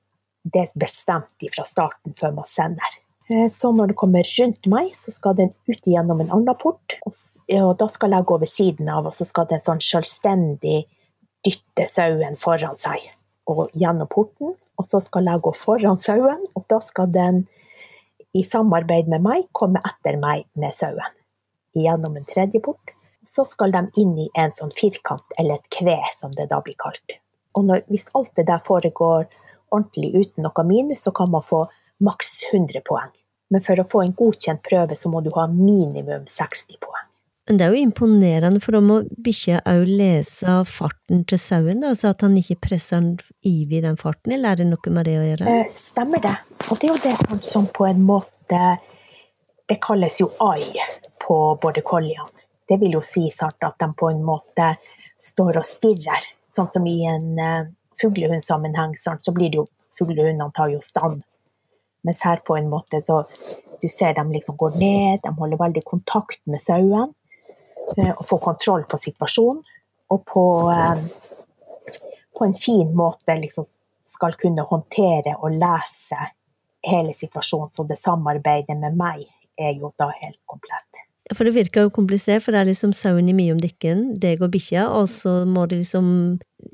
det 0.44 0.62
er 0.62 0.80
bestemt 0.80 1.46
fra 1.54 1.64
starten 1.66 2.16
før 2.18 2.34
man 2.34 2.46
sender. 2.46 2.98
Eh, 3.30 3.48
Så 3.50 3.72
når 3.72 3.88
det 3.88 3.96
kommer 3.96 4.24
rundt 4.40 4.66
meg, 4.68 4.92
så 4.94 5.12
skal 5.12 5.36
den 5.36 5.54
ut 5.68 5.84
gjennom 5.86 6.22
en 6.22 6.32
annen 6.32 6.56
port. 6.56 6.98
Og 7.06 7.78
da 7.78 7.88
skal 7.88 8.12
jeg 8.12 8.26
gå 8.26 8.40
ved 8.40 8.48
siden 8.48 8.90
av, 8.90 9.06
og 9.06 9.14
så 9.14 9.26
skal 9.26 9.46
den 9.46 9.60
sånn 9.60 9.80
selvstendig 9.80 10.86
dytte 11.46 11.88
sauen 11.88 12.38
foran 12.38 12.78
seg 12.78 13.00
og 13.48 13.70
gjennom 13.74 14.08
porten. 14.08 14.56
Og 14.78 14.86
så 14.86 15.02
skal 15.02 15.26
jeg 15.26 15.42
gå 15.42 15.56
foran 15.56 16.00
sauen, 16.00 16.46
og 16.56 16.66
da 16.68 16.80
skal 16.80 17.08
den 17.08 17.48
i 18.34 18.44
samarbeid 18.44 19.08
med 19.08 19.22
meg 19.22 19.48
komme 19.54 19.82
etter 19.86 20.18
meg 20.18 20.46
med 20.56 20.74
sauen. 20.74 21.21
Gjennom 21.78 22.18
en 22.18 22.28
tredje 22.28 22.60
port. 22.64 22.94
Så 23.24 23.46
skal 23.46 23.72
de 23.72 23.86
inn 24.02 24.16
i 24.20 24.28
en 24.40 24.54
sånn 24.58 24.74
firkant, 24.74 25.28
eller 25.38 25.60
et 25.60 25.70
kve, 25.72 26.00
som 26.18 26.34
det 26.36 26.50
da 26.52 26.60
blir 26.66 26.76
kalt. 26.80 27.18
Og 27.58 27.68
når, 27.68 27.86
hvis 27.92 28.08
alt 28.18 28.32
det 28.40 28.48
der 28.50 28.64
foregår 28.66 29.28
ordentlig 29.72 30.12
uten 30.16 30.48
noe 30.48 30.66
minus, 30.68 31.06
så 31.06 31.14
kan 31.16 31.30
man 31.32 31.46
få 31.46 31.66
maks 32.04 32.42
100 32.52 32.82
poeng. 32.88 33.14
Men 33.52 33.64
for 33.64 33.80
å 33.80 33.88
få 33.88 34.04
en 34.06 34.16
godkjent 34.16 34.64
prøve, 34.64 34.98
så 34.98 35.12
må 35.12 35.22
du 35.24 35.32
ha 35.36 35.46
minimum 35.52 36.28
60 36.28 36.80
poeng. 36.82 37.08
Men 37.50 37.58
det 37.58 37.66
er 37.66 37.74
jo 37.74 37.84
imponerende, 37.84 38.62
for 38.64 38.78
da 38.78 38.80
må 38.86 39.02
bikkja 39.26 39.64
òg 39.68 39.90
lese 39.90 40.54
farten 40.70 41.26
til 41.28 41.42
sauen, 41.42 41.82
altså 41.84 42.14
at 42.14 42.22
han 42.24 42.38
ikke 42.40 42.60
presser 42.64 43.02
den 43.02 43.18
ivig 43.44 43.82
i 43.82 43.84
den 43.84 43.98
farten, 44.00 44.32
eller 44.36 44.54
er 44.54 44.62
det 44.62 44.70
noe 44.70 44.94
med 44.94 45.10
det 45.10 45.18
å 45.20 45.26
gjøre? 45.26 45.56
Eh, 45.58 45.74
stemmer 45.74 46.22
det. 46.24 46.36
Og 46.70 46.80
det 46.80 46.88
er 46.88 46.94
jo 46.94 47.02
det 47.04 47.42
som 47.50 47.68
på 47.68 47.90
en 47.90 48.06
måte 48.08 48.62
Det 49.72 49.78
kalles 49.82 50.22
jo 50.22 50.26
ai 50.40 50.64
på 51.28 51.36
border 51.62 51.82
colliene. 51.82 52.28
Det 52.68 52.76
vil 52.78 52.98
jo 52.98 53.00
si 53.02 53.30
Sart, 53.32 53.64
at 53.64 53.78
de 53.80 53.88
på 53.96 54.10
en 54.12 54.20
måte 54.28 54.66
står 55.16 55.62
og 55.62 55.64
stirrer. 55.64 56.28
Sånn 56.52 56.68
som 56.74 56.90
i 56.92 56.98
en 57.08 57.40
uh, 57.40 57.70
fuglehundsammenheng, 58.02 58.98
så 59.00 59.32
blir 59.32 59.54
det 59.54 59.62
jo 59.62 59.66
Fuglehundene 59.96 60.52
tar 60.52 60.74
jo 60.76 60.84
stand. 60.84 61.24
Mens 62.04 62.20
her 62.28 62.44
på 62.44 62.60
en 62.60 62.68
måte 62.68 63.00
så 63.06 63.24
Du 63.80 63.88
ser 63.90 64.14
dem 64.20 64.36
liksom 64.36 64.60
går 64.60 64.76
ned, 64.84 65.24
de 65.24 65.36
holder 65.40 65.64
veldig 65.64 65.88
kontakt 65.88 66.44
med 66.52 66.60
sauen. 66.68 67.16
Uh, 67.96 68.12
og 68.12 68.28
får 68.28 68.46
kontroll 68.52 68.88
på 68.92 69.00
situasjonen. 69.08 69.64
Og 70.12 70.26
på 70.28 70.48
uh, 70.68 71.00
på 72.36 72.46
en 72.46 72.60
fin 72.60 72.92
måte 72.92 73.40
liksom 73.40 73.72
skal 74.20 74.36
kunne 74.36 74.68
håndtere 74.68 75.40
og 75.40 75.56
lese 75.56 76.34
hele 76.84 77.16
situasjonen, 77.16 77.72
så 77.72 77.88
det 77.88 78.04
samarbeider 78.04 78.76
med 78.76 79.00
meg 79.00 79.30
er 79.62 79.78
jo 79.78 79.94
da 80.02 80.10
helt 80.22 80.42
komplett. 80.50 80.88
For 81.32 81.48
det 81.48 81.54
virker 81.56 81.86
jo 81.86 81.92
komplisert, 81.94 82.44
for 82.44 82.52
det 82.52 82.62
er 82.62 82.68
liksom 82.72 82.92
sauen 82.98 83.30
i 83.30 83.36
mye 83.36 83.54
om 83.54 83.60
dikken, 83.62 84.10
deg 84.20 84.42
og 84.44 84.52
bikkja, 84.52 84.88
og 84.98 85.08
så 85.12 85.42
må 85.48 85.64
de 85.70 85.80
liksom 85.80 86.08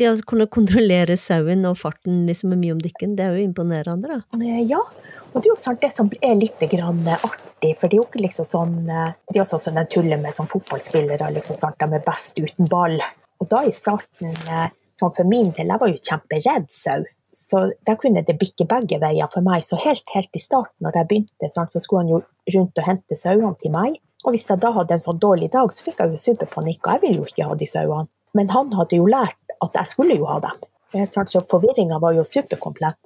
ja, 0.02 0.13
kunne 0.26 0.47
kontrollere 0.50 1.17
sauen 1.19 1.65
og 1.69 1.78
farten 1.78 2.23
liksom 2.30 2.56
i 2.56 2.60
mye 2.63 2.78
om 2.78 2.82
dikken. 2.82 3.13
Det 3.17 3.26
er 3.26 3.38
jo 3.38 3.45
imponerende, 3.45 4.17
da. 4.17 4.39
Eh, 4.41 4.63
Ja, 4.67 4.80
og 4.82 5.38
det 5.38 5.45
er 5.45 5.52
jo 5.52 5.60
sant 5.62 5.84
det 5.84 5.91
som 5.93 6.10
er 6.21 6.39
litt 6.39 6.63
grann 6.71 7.04
artig, 7.13 7.76
for 7.78 7.86
det 7.86 7.97
er 7.97 8.02
jo 8.02 8.08
ikke 8.08 8.23
liksom 8.26 8.50
sånn 8.50 8.76
eh, 8.89 9.13
Det 9.30 9.38
er 9.38 9.43
også 9.45 9.62
sånn 9.67 9.78
de 9.78 9.86
tuller 9.93 10.21
med 10.23 10.36
som 10.36 10.50
fotballspillere, 10.50 11.30
liksom 11.38 11.60
sant, 11.60 11.78
de 11.78 12.00
er 12.00 12.08
best 12.08 12.41
uten 12.41 12.71
ball. 12.71 12.97
Og 13.38 13.52
da 13.52 13.62
i 13.67 13.76
starten, 13.76 14.34
eh, 14.50 14.71
sånn 14.97 15.13
for 15.13 15.30
min 15.30 15.54
del, 15.54 15.69
jeg 15.69 15.84
var 15.84 15.93
jo 15.93 16.02
kjemperedd 16.02 16.67
sau. 16.73 17.06
Så 17.38 17.60
da 17.86 17.93
kunne 18.00 18.23
det 18.26 18.38
bikke 18.41 18.65
begge 18.69 18.97
veier 19.02 19.30
for 19.34 19.45
meg. 19.45 19.63
Så 19.63 19.78
helt, 19.84 20.04
helt 20.15 20.34
i 20.36 20.41
starten, 20.41 20.73
når 20.84 20.97
jeg 21.00 21.10
begynte, 21.12 21.50
sant, 21.54 21.73
så 21.76 21.82
skulle 21.84 22.04
han 22.06 22.13
jo 22.15 22.21
rundt 22.56 22.82
og 22.82 22.88
hente 22.88 23.17
sauene 23.19 23.54
til 23.62 23.73
meg. 23.76 24.00
Og 24.26 24.34
hvis 24.34 24.47
jeg 24.50 24.60
da 24.63 24.71
hadde 24.76 24.95
en 24.97 25.04
sånn 25.06 25.19
dårlig 25.21 25.52
dag, 25.54 25.69
så 25.71 25.86
fikk 25.86 26.02
jeg 26.02 26.15
jo 26.15 26.23
superpanikk, 26.23 26.82
og 26.82 26.95
jeg 26.95 27.04
ville 27.04 27.21
jo 27.21 27.28
ikke 27.30 27.47
ha 27.47 27.56
de 27.60 27.69
sauene. 27.69 28.10
Men 28.36 28.50
han 28.52 28.73
hadde 28.76 28.97
jo 29.00 29.06
lært 29.08 29.38
at 29.63 29.78
jeg 29.80 29.93
skulle 29.93 30.17
jo 30.17 30.26
ha 30.30 30.39
dem. 30.43 30.65
Eh, 30.95 31.06
Så 31.08 31.41
forvirringa 31.52 32.00
var 32.00 32.13
jo 32.17 32.23
superkomplett. 32.23 32.97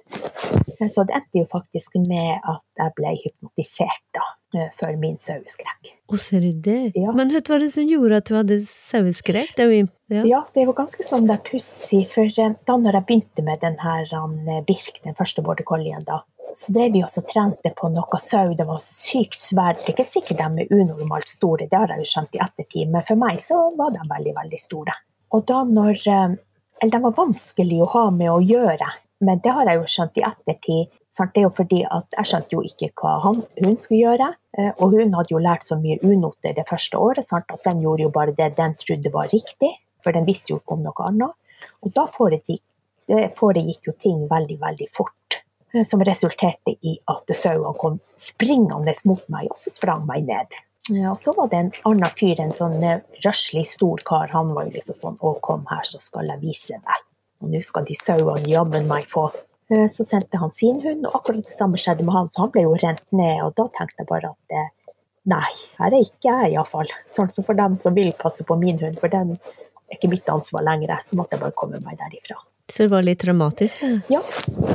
Eh, 0.80 0.88
Så 0.88 1.04
det 1.06 1.14
endte 1.18 1.38
jo 1.42 1.46
faktisk 1.52 1.94
med 2.08 2.40
at 2.42 2.64
jeg 2.78 2.94
ble 2.96 3.12
hypnotisert 3.24 4.02
da, 4.14 4.24
for 4.78 4.94
min 5.00 5.18
saueskrekk. 5.20 5.92
Å, 6.12 6.18
ser 6.20 6.44
du 6.44 6.52
det? 6.64 6.92
Ja. 6.98 7.12
Men 7.16 7.30
hva 7.32 7.40
var 7.48 7.62
det 7.62 7.70
som 7.74 7.86
gjorde 7.88 8.18
at 8.20 8.28
du 8.28 8.34
hadde 8.36 8.58
saueskrekk? 8.66 9.54
Ja. 10.12 10.24
Ja, 10.28 10.42
det 10.52 10.66
var 10.68 10.76
ganske 10.82 11.04
sånn 11.06 11.28
der 11.28 11.40
pussig, 11.44 12.04
for 12.12 12.28
eh, 12.28 12.56
da 12.68 12.76
når 12.76 12.98
jeg 12.98 13.08
begynte 13.08 13.44
med 13.46 13.62
den 13.62 13.78
her 13.80 14.10
eh, 14.12 14.58
Birk, 14.68 15.00
den 15.06 15.16
første 15.16 15.44
border 15.44 15.64
collien 15.68 16.04
da, 16.04 16.20
så 16.52 16.74
drev 16.76 16.92
vi 16.92 17.04
også 17.04 17.22
og 17.22 17.30
trente 17.30 17.72
på 17.78 17.88
noe 17.94 18.20
sau. 18.20 18.52
Det 18.58 18.66
var 18.68 18.82
sykt 18.84 19.40
svært. 19.40 19.80
Det 19.80 19.92
er 19.92 19.96
ikke 19.96 20.08
sikkert 20.08 20.42
de 20.42 20.66
er 20.66 20.74
unormalt 20.76 21.30
store, 21.32 21.68
det 21.70 21.78
har 21.78 21.94
jeg 21.94 22.04
jo 22.04 22.10
skjønt 22.12 22.36
i 22.36 22.42
ettertid, 22.44 22.92
men 22.92 23.06
for 23.06 23.20
meg 23.20 23.40
så 23.40 23.62
var 23.78 23.94
de 23.94 24.04
veldig, 24.10 24.34
veldig 24.42 24.60
store. 24.60 24.98
Og 25.32 25.46
da 25.48 25.62
når 25.68 26.08
eh, 26.08 26.40
Eller 26.82 26.96
de 26.96 26.98
var 27.04 27.12
vanskelig 27.14 27.76
å 27.84 27.90
ha 27.92 28.06
med 28.10 28.30
å 28.32 28.40
gjøre, 28.42 28.86
men 29.22 29.40
det 29.44 29.52
har 29.54 29.68
jeg 29.68 29.78
jo 29.78 29.90
skjønt 29.94 30.16
i 30.18 30.24
ettertid. 30.26 30.88
Det 31.12 31.28
er 31.36 31.44
jo 31.44 31.52
fordi 31.52 31.82
at 31.84 32.14
jeg 32.16 32.28
skjønte 32.30 32.56
jo 32.56 32.62
ikke 32.64 32.88
hva 32.96 33.18
han, 33.26 33.42
hun 33.60 33.76
skulle 33.76 34.00
gjøre, 34.00 34.30
eh, 34.56 34.70
og 34.80 34.94
hun 34.96 35.12
hadde 35.18 35.34
jo 35.34 35.42
lært 35.44 35.66
så 35.68 35.76
mye 35.76 36.00
unoter 36.08 36.56
det 36.56 36.64
første 36.70 36.96
året, 36.98 37.26
sant? 37.28 37.52
at 37.52 37.66
den 37.66 37.82
gjorde 37.84 38.06
jo 38.06 38.12
bare 38.14 38.32
det 38.38 38.54
den 38.56 38.76
trodde 38.80 39.12
var 39.12 39.28
riktig, 39.32 39.74
for 40.02 40.16
den 40.16 40.24
visste 40.28 40.54
jo 40.54 40.60
ikke 40.62 40.78
om 40.78 40.86
noe 40.86 41.08
annet. 41.10 41.36
Og 41.84 41.92
da 41.94 42.06
foregikk, 42.10 42.62
foregikk 43.36 43.90
jo 43.90 43.96
ting 44.00 44.24
veldig, 44.30 44.56
veldig 44.64 44.88
fort, 44.94 45.42
eh, 45.74 45.84
som 45.84 46.00
resulterte 46.00 46.78
i 46.80 46.96
at 47.12 47.36
sauene 47.36 47.76
kom 47.76 48.00
springende 48.16 48.96
mot 49.04 49.28
meg, 49.28 49.52
og 49.52 49.60
så 49.60 49.74
sprang 49.74 50.08
meg 50.08 50.24
ned. 50.32 50.60
Og 50.90 51.18
så 51.20 51.36
var 51.36 51.48
det 51.52 51.58
en 51.60 51.70
annen 51.92 52.14
fyr, 52.18 52.40
en 52.42 52.56
sånn 52.56 52.80
eh, 52.82 53.04
røslig 53.22 53.68
stor 53.70 54.00
kar, 54.08 54.32
han 54.32 54.50
var 54.56 54.66
jo 54.66 54.74
liksom 54.80 54.98
sånn, 54.98 55.20
å 55.20 55.36
kom 55.44 55.68
her, 55.70 55.84
så 55.86 56.00
skal 56.02 56.32
jeg 56.32 56.42
vise 56.42 56.80
deg. 56.80 57.08
Og 57.42 57.52
nå 57.52 57.60
skal 57.62 57.86
de 57.86 57.94
sauene 57.98 58.48
jammen 58.50 58.88
meg 58.90 59.06
få. 59.10 59.28
Eh, 59.72 59.88
Så 59.88 60.04
sendte 60.04 60.38
han 60.38 60.52
sin 60.52 60.80
hund, 60.84 61.06
og 61.08 61.18
akkurat 61.20 61.46
det 61.48 61.56
samme 61.56 61.80
skjedde 61.80 62.04
med 62.04 62.14
han, 62.16 62.30
så 62.30 62.44
han 62.44 62.52
ble 62.54 62.66
jo 62.66 62.76
rent 62.82 63.04
ned, 63.14 63.42
og 63.46 63.54
da 63.56 63.68
tenkte 63.72 64.02
jeg 64.02 64.08
bare 64.10 64.32
at 64.34 64.56
eh, 64.58 64.94
nei, 65.32 65.50
her 65.78 65.90
er 65.94 66.00
ikke 66.04 66.28
jeg 66.28 66.54
iallfall. 66.54 66.90
Sånn 67.16 67.30
som 67.32 67.46
for 67.46 67.58
dem 67.58 67.76
som 67.80 67.94
vil 67.96 68.12
passe 68.18 68.44
på 68.44 68.56
min 68.60 68.80
hund, 68.82 68.98
for 69.00 69.12
den 69.12 69.32
er 69.36 69.96
ikke 69.96 70.10
mitt 70.12 70.28
ansvar 70.32 70.66
lenger, 70.66 70.96
så 71.08 71.18
måtte 71.18 71.38
jeg 71.38 71.44
bare 71.44 71.56
komme 71.56 71.80
meg 71.86 72.00
derifra. 72.00 72.38
Så 72.72 72.84
det 72.86 72.92
var 72.92 73.04
litt 73.04 73.20
dramatisk. 73.20 73.80
Ja, 74.08 74.20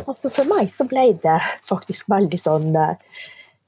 altså 0.06 0.30
for 0.30 0.50
meg 0.50 0.70
så 0.70 0.86
ble 0.90 1.10
det 1.24 1.38
faktisk 1.66 2.10
veldig 2.12 2.40
sånn 2.42 2.74
eh, 2.76 3.24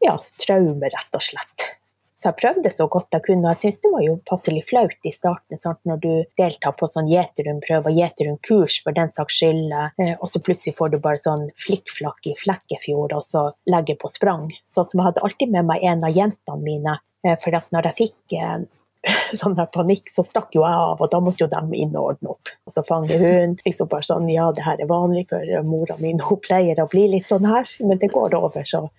ja, 0.06 0.16
traume, 0.40 0.90
rett 0.92 1.18
og 1.18 1.24
slett. 1.26 1.70
Så 2.20 2.28
jeg 2.28 2.40
prøvde 2.42 2.72
så 2.74 2.86
godt 2.92 3.16
jeg 3.16 3.24
kunne, 3.30 3.48
og 3.48 3.54
jeg 3.54 3.62
syns 3.62 3.78
det 3.84 3.90
var 3.94 4.02
jo 4.04 4.16
passelig 4.28 4.66
flaut 4.68 5.08
i 5.08 5.12
starten, 5.16 5.60
sant? 5.62 5.80
når 5.88 6.02
du 6.04 6.10
deltar 6.40 6.74
på 6.76 6.88
sånn 6.92 7.08
gjeterundprøver, 7.08 7.96
gjeterundkurs 7.96 8.82
for 8.84 8.96
den 8.98 9.14
saks 9.16 9.38
skyld, 9.40 9.72
eh, 9.72 10.18
og 10.18 10.28
så 10.28 10.42
plutselig 10.44 10.76
får 10.76 10.92
du 10.92 10.98
bare 11.06 11.22
sånn 11.22 11.46
flikkflakk 11.64 12.28
i 12.28 12.34
Flekkefjord, 12.42 13.16
og 13.16 13.24
så 13.24 13.46
legger 13.72 13.96
på 14.02 14.12
sprang. 14.12 14.50
Sånn 14.68 14.90
som 14.90 15.00
jeg 15.00 15.08
hadde 15.08 15.24
alltid 15.24 15.54
med 15.54 15.70
meg 15.70 15.86
en 15.88 16.04
av 16.10 16.18
jentene 16.18 16.60
mine, 16.66 16.98
eh, 17.24 17.38
for 17.40 17.56
at 17.56 17.72
når 17.72 17.88
jeg 17.88 17.98
fikk 18.02 18.36
eh, 18.36 18.58
sånn 19.40 19.56
der 19.56 19.70
panikk, 19.72 20.12
så 20.12 20.26
stakk 20.28 20.58
jo 20.58 20.66
jeg 20.66 20.76
av, 20.90 21.00
og 21.00 21.14
da 21.14 21.22
måtte 21.24 21.46
jo 21.46 21.48
de 21.54 21.80
inn 21.80 21.96
og 21.96 22.18
ordne 22.18 22.34
opp. 22.34 22.52
Og 22.68 22.76
så 22.76 22.84
fange 22.84 23.16
hund. 23.22 23.64
Liksom 23.64 23.88
bare 23.96 24.04
sånn, 24.10 24.28
ja, 24.34 24.50
det 24.52 24.68
her 24.68 24.84
er 24.84 24.92
vanlig, 24.92 25.30
for 25.32 25.56
mora 25.70 25.96
mi 26.04 26.12
hun 26.20 26.44
pleier 26.44 26.84
å 26.84 26.90
bli 26.92 27.06
litt 27.16 27.32
sånn 27.32 27.48
her, 27.48 27.64
men 27.88 28.04
det 28.04 28.12
går 28.12 28.36
over, 28.42 28.68
så 28.68 28.90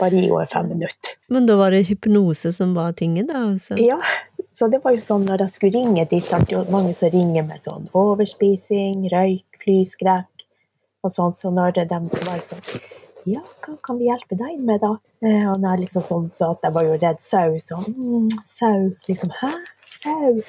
bare 0.00 0.16
gi 0.16 0.28
henne 0.28 0.48
fem 0.50 0.68
minutter. 0.72 1.16
Men 1.30 1.46
da 1.46 1.56
var 1.60 1.74
det 1.76 1.84
hypnose 1.90 2.52
som 2.56 2.74
var 2.74 2.96
tingen, 2.98 3.28
da? 3.30 3.44
Altså. 3.52 3.78
Ja, 3.78 3.98
så 4.58 4.68
det 4.72 4.82
var 4.84 4.96
jo 4.96 5.02
sånn 5.04 5.26
når 5.28 5.46
jeg 5.46 5.56
skulle 5.56 5.78
ringe 5.78 6.06
dit, 6.10 6.30
det 6.30 6.56
er 6.56 6.72
mange 6.72 6.94
som 6.96 7.12
ringer 7.12 7.46
med 7.48 7.62
sånn 7.64 7.86
overspising, 7.96 9.06
røyk, 9.12 9.46
flyskrekk 9.62 10.46
og 11.04 11.14
sånn, 11.14 11.36
så 11.36 11.52
når 11.54 11.78
de 11.78 11.86
var 12.26 12.42
sånn 12.44 12.64
ja, 13.28 13.40
hva 13.64 13.74
kan 13.84 13.98
vi 14.00 14.08
hjelpe 14.08 14.36
deg 14.38 14.60
med, 14.64 14.80
da? 14.80 14.94
Eh, 15.20 15.44
Og 15.50 15.60
når 15.60 15.74
jeg 15.74 15.82
liksom 15.84 16.04
sånn 16.04 16.28
så 16.32 16.52
at 16.54 16.64
jeg 16.64 16.72
var 16.76 16.86
jo 16.86 16.96
redd 16.96 17.20
sau, 17.20 17.56
så 17.60 17.76
mm, 17.84 18.30
sau, 18.46 18.78
liksom 19.08 19.34
hæ, 19.40 19.50
sau? 20.02 20.42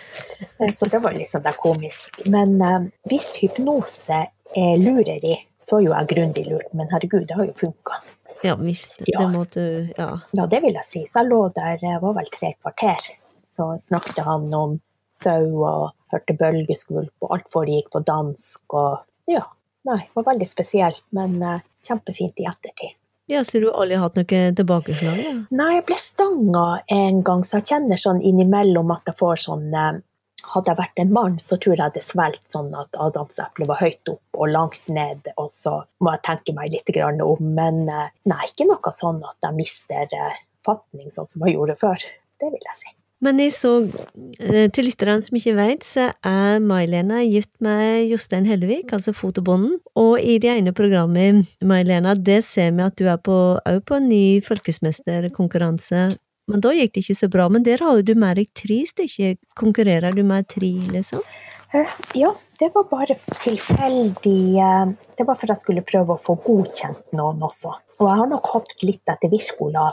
Eh, 0.60 0.74
Så 0.76 0.86
det 0.92 1.00
var 1.04 1.14
liksom 1.14 1.44
det 1.46 1.54
komisk. 1.58 2.22
Men 2.26 2.62
eh, 2.62 2.80
hvis 3.10 3.30
hypnose 3.42 4.20
er 4.58 4.78
lureri, 4.82 5.38
så 5.62 5.78
er 5.78 5.86
jo 5.86 5.94
jeg 5.94 6.08
grundig 6.12 6.44
lurt, 6.50 6.72
men 6.74 6.90
herregud, 6.92 7.28
det 7.30 7.38
har 7.38 7.46
jo 7.46 7.54
funka. 7.60 7.98
Ja 8.44 8.56
visst. 8.60 8.98
Ja. 9.08 9.26
Det 9.28 9.36
måtte 9.38 9.66
Ja. 9.98 10.08
Ja, 10.34 10.46
det 10.50 10.62
vil 10.64 10.74
jeg 10.74 10.86
si. 10.88 11.04
Så 11.06 11.22
jeg 11.22 11.30
lå 11.30 11.42
der, 11.56 11.78
jeg 11.82 12.02
var 12.02 12.16
vel 12.18 12.32
tre 12.34 12.54
kvarter. 12.62 13.12
Så 13.52 13.68
snakket 13.84 14.24
han 14.26 14.48
om 14.58 14.80
sau 15.12 15.62
og 15.68 15.92
hørte 16.12 16.34
bølgeskvulp, 16.40 17.14
og 17.22 17.36
alt 17.36 17.50
foregikk 17.52 17.92
på 17.94 18.02
dansk 18.08 18.74
og 18.74 19.04
ja. 19.30 19.44
Nei, 19.84 19.98
det 20.06 20.14
var 20.16 20.28
veldig 20.34 20.46
spesielt, 20.50 21.04
men 21.18 21.40
eh, 21.42 21.62
kjempefint 21.88 22.38
i 22.38 22.46
ettertid. 22.46 22.94
Ja, 23.32 23.44
så 23.48 23.62
du 23.64 23.70
aldri 23.72 23.98
hatt 24.02 24.20
noe 24.20 24.46
tilbakeslag, 24.58 25.20
Ja. 25.24 25.34
Nei, 25.56 25.74
jeg 25.78 25.88
ble 25.90 25.98
stanga 26.00 26.66
en 26.92 27.22
gang, 27.28 27.44
så 27.48 27.60
jeg 27.60 27.70
kjenner 27.72 28.00
sånn 28.02 28.22
innimellom 28.22 28.92
at 28.96 29.12
jeg 29.12 29.20
får 29.22 29.46
sånn 29.48 29.68
eh, 29.74 30.00
Hadde 30.52 30.72
jeg 30.72 30.80
vært 30.82 31.00
en 31.00 31.12
mann, 31.16 31.36
så 31.40 31.56
tror 31.62 31.78
jeg 31.78 31.84
hadde 31.86 32.02
svelget 32.04 32.52
sånn 32.52 32.74
at 32.76 32.98
adamseplet 33.00 33.70
var 33.70 33.78
høyt 33.80 34.10
opp 34.12 34.40
og 34.42 34.50
langt 34.52 34.90
ned, 34.92 35.30
og 35.40 35.48
så 35.54 35.78
må 36.04 36.12
jeg 36.16 36.24
tenke 36.28 36.56
meg 36.58 36.74
litt 36.74 36.92
om. 37.24 37.54
Men 37.56 37.86
eh, 37.88 38.10
nei, 38.28 38.42
ikke 38.50 38.68
noe 38.68 38.92
sånn 38.98 39.22
at 39.24 39.48
jeg 39.48 39.56
mister 39.56 40.18
eh, 40.18 40.42
fatning 40.66 41.14
sånn 41.14 41.30
som 41.30 41.46
jeg 41.46 41.56
gjorde 41.56 41.78
før. 41.80 42.04
Det 42.42 42.50
vil 42.52 42.68
jeg 42.68 42.80
si. 42.82 42.92
Men 43.22 43.38
jeg 43.38 43.54
så, 43.54 43.76
eh, 44.40 44.68
til 44.74 44.88
lytterne 44.90 45.22
som 45.22 45.38
ikke 45.38 45.54
vet, 45.54 45.84
så 45.86 46.08
er 46.26 46.58
May-Lena 46.60 47.22
gift 47.30 47.54
med 47.62 48.10
Jostein 48.10 48.48
Hellevik, 48.50 48.92
altså 48.94 49.14
Fotobonden. 49.14 49.78
Og 49.96 50.18
i 50.20 50.40
det 50.42 50.50
ene 50.50 50.74
programmet, 50.74 51.46
May-Lena, 51.62 52.16
det 52.18 52.44
ser 52.44 52.72
vi 52.72 52.82
at 52.82 52.98
du 52.98 53.06
er 53.06 53.18
på, 53.22 53.60
også 53.62 53.86
på 53.86 54.00
en 54.00 54.10
ny 54.10 54.42
fylkesmesterkonkurranse. 54.42 56.18
Men 56.50 56.62
da 56.66 56.74
gikk 56.74 56.96
det 56.96 57.06
ikke 57.06 57.20
så 57.22 57.30
bra. 57.30 57.48
Men 57.48 57.64
der 57.64 57.78
har 57.78 58.00
jo 58.00 58.02
du 58.02 58.16
med 58.16 58.42
deg 58.42 58.50
tre 58.58 58.82
stykker. 58.90 59.38
Konkurrerer 59.56 60.16
du 60.16 60.24
med 60.24 60.50
tre, 60.50 60.74
liksom? 60.92 61.22
Eh, 61.74 61.88
Ja, 62.14 62.36
det 62.60 62.72
var 62.74 62.84
bare 62.84 63.16
tilfeldig. 63.44 64.62
Det 65.18 65.24
var 65.24 65.36
for 65.36 65.48
at 65.48 65.56
jeg 65.56 65.64
skulle 65.64 65.84
prøve 65.88 66.18
å 66.18 66.22
få 66.22 66.36
godkjent 66.44 67.14
noen 67.16 67.42
også. 67.48 67.72
Og 68.02 68.08
jeg 68.10 68.18
har 68.20 68.30
nok 68.32 68.50
hoppet 68.54 68.84
litt 68.84 69.12
etter 69.14 69.32
Wirkola 69.32 69.86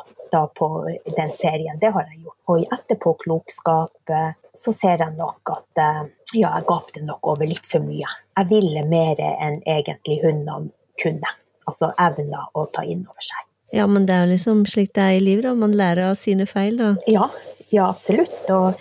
på 0.59 0.69
den 0.89 1.31
serien, 1.31 1.79
det 1.81 1.93
har 1.95 2.07
jeg 2.09 2.23
gjort. 2.25 2.39
Og 2.49 2.63
i 2.63 2.69
etterpåklokskap 2.75 4.13
eh, 4.17 4.31
så 4.57 4.75
ser 4.75 5.05
jeg 5.05 5.17
nok 5.19 5.53
at 5.55 5.83
eh, 5.85 6.03
ja, 6.41 6.51
jeg 6.57 6.67
gapte 6.69 7.05
nok 7.05 7.31
over 7.35 7.47
litt 7.47 7.69
for 7.69 7.85
mye. 7.85 8.09
Jeg 8.41 8.51
ville 8.51 8.85
mer 8.89 9.21
enn 9.29 9.61
egentlig 9.63 10.19
hundene 10.25 10.73
kunne. 11.03 11.35
Altså 11.69 11.93
evna 12.01 12.47
å 12.57 12.65
ta 12.73 12.83
inn 12.83 13.05
over 13.05 13.23
seg. 13.23 13.45
Ja, 13.77 13.85
men 13.87 14.07
det 14.09 14.17
er 14.17 14.25
jo 14.25 14.33
liksom 14.33 14.65
slik 14.67 14.95
det 14.97 15.05
er 15.05 15.19
i 15.19 15.25
livet, 15.25 15.45
da. 15.45 15.53
Man 15.55 15.77
lærer 15.77 16.11
av 16.11 16.17
sine 16.17 16.49
feil, 16.49 16.81
da. 16.81 16.95
Ja, 17.07 17.29
ja 17.69 17.91
absolutt. 17.93 18.39
Og 18.49 18.73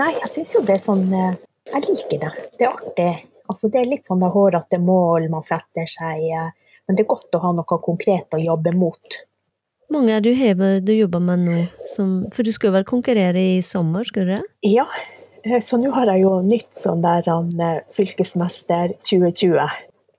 nei, 0.00 0.14
jeg 0.22 0.30
syns 0.32 0.54
jo 0.56 0.64
det 0.64 0.78
er 0.78 0.86
sånn 0.86 1.04
Jeg 1.72 1.86
liker 1.88 2.20
det. 2.26 2.32
Det 2.58 2.66
er 2.66 2.72
artig. 2.72 3.12
Altså, 3.48 3.68
det 3.68 3.80
er 3.80 3.90
litt 3.90 4.08
sånn 4.08 4.22
det 4.22 4.32
hårete 4.32 4.80
mål 4.80 5.28
man 5.32 5.44
setter 5.44 5.88
seg, 5.88 6.24
eh, 6.32 6.50
men 6.84 6.96
det 6.96 7.04
er 7.04 7.10
godt 7.10 7.36
å 7.36 7.42
ha 7.42 7.52
noe 7.56 7.78
konkret 7.84 8.36
å 8.36 8.40
jobbe 8.40 8.72
mot. 8.76 9.18
Mange 9.92 10.14
er 10.16 10.24
du 10.24 10.30
hever 10.36 10.80
du 10.80 10.94
jobber 10.94 11.20
med 11.20 11.44
nå? 11.44 11.58
Som, 11.92 12.22
for 12.32 12.46
du 12.46 12.52
skal 12.54 12.72
vel 12.74 12.86
konkurrere 12.88 13.42
i 13.56 13.58
sommer, 13.64 14.06
skal 14.08 14.26
du 14.26 14.32
det? 14.34 14.42
Ja, 14.66 14.86
eh, 15.44 15.60
så 15.64 15.80
nå 15.80 15.92
har 15.96 16.12
jeg 16.12 16.24
jo 16.24 16.38
nytt 16.44 16.72
sånn 16.80 17.04
der 17.04 17.28
han 17.28 17.52
eh, 17.60 17.82
fylkesmester 17.96 18.96
2020. 19.04 19.60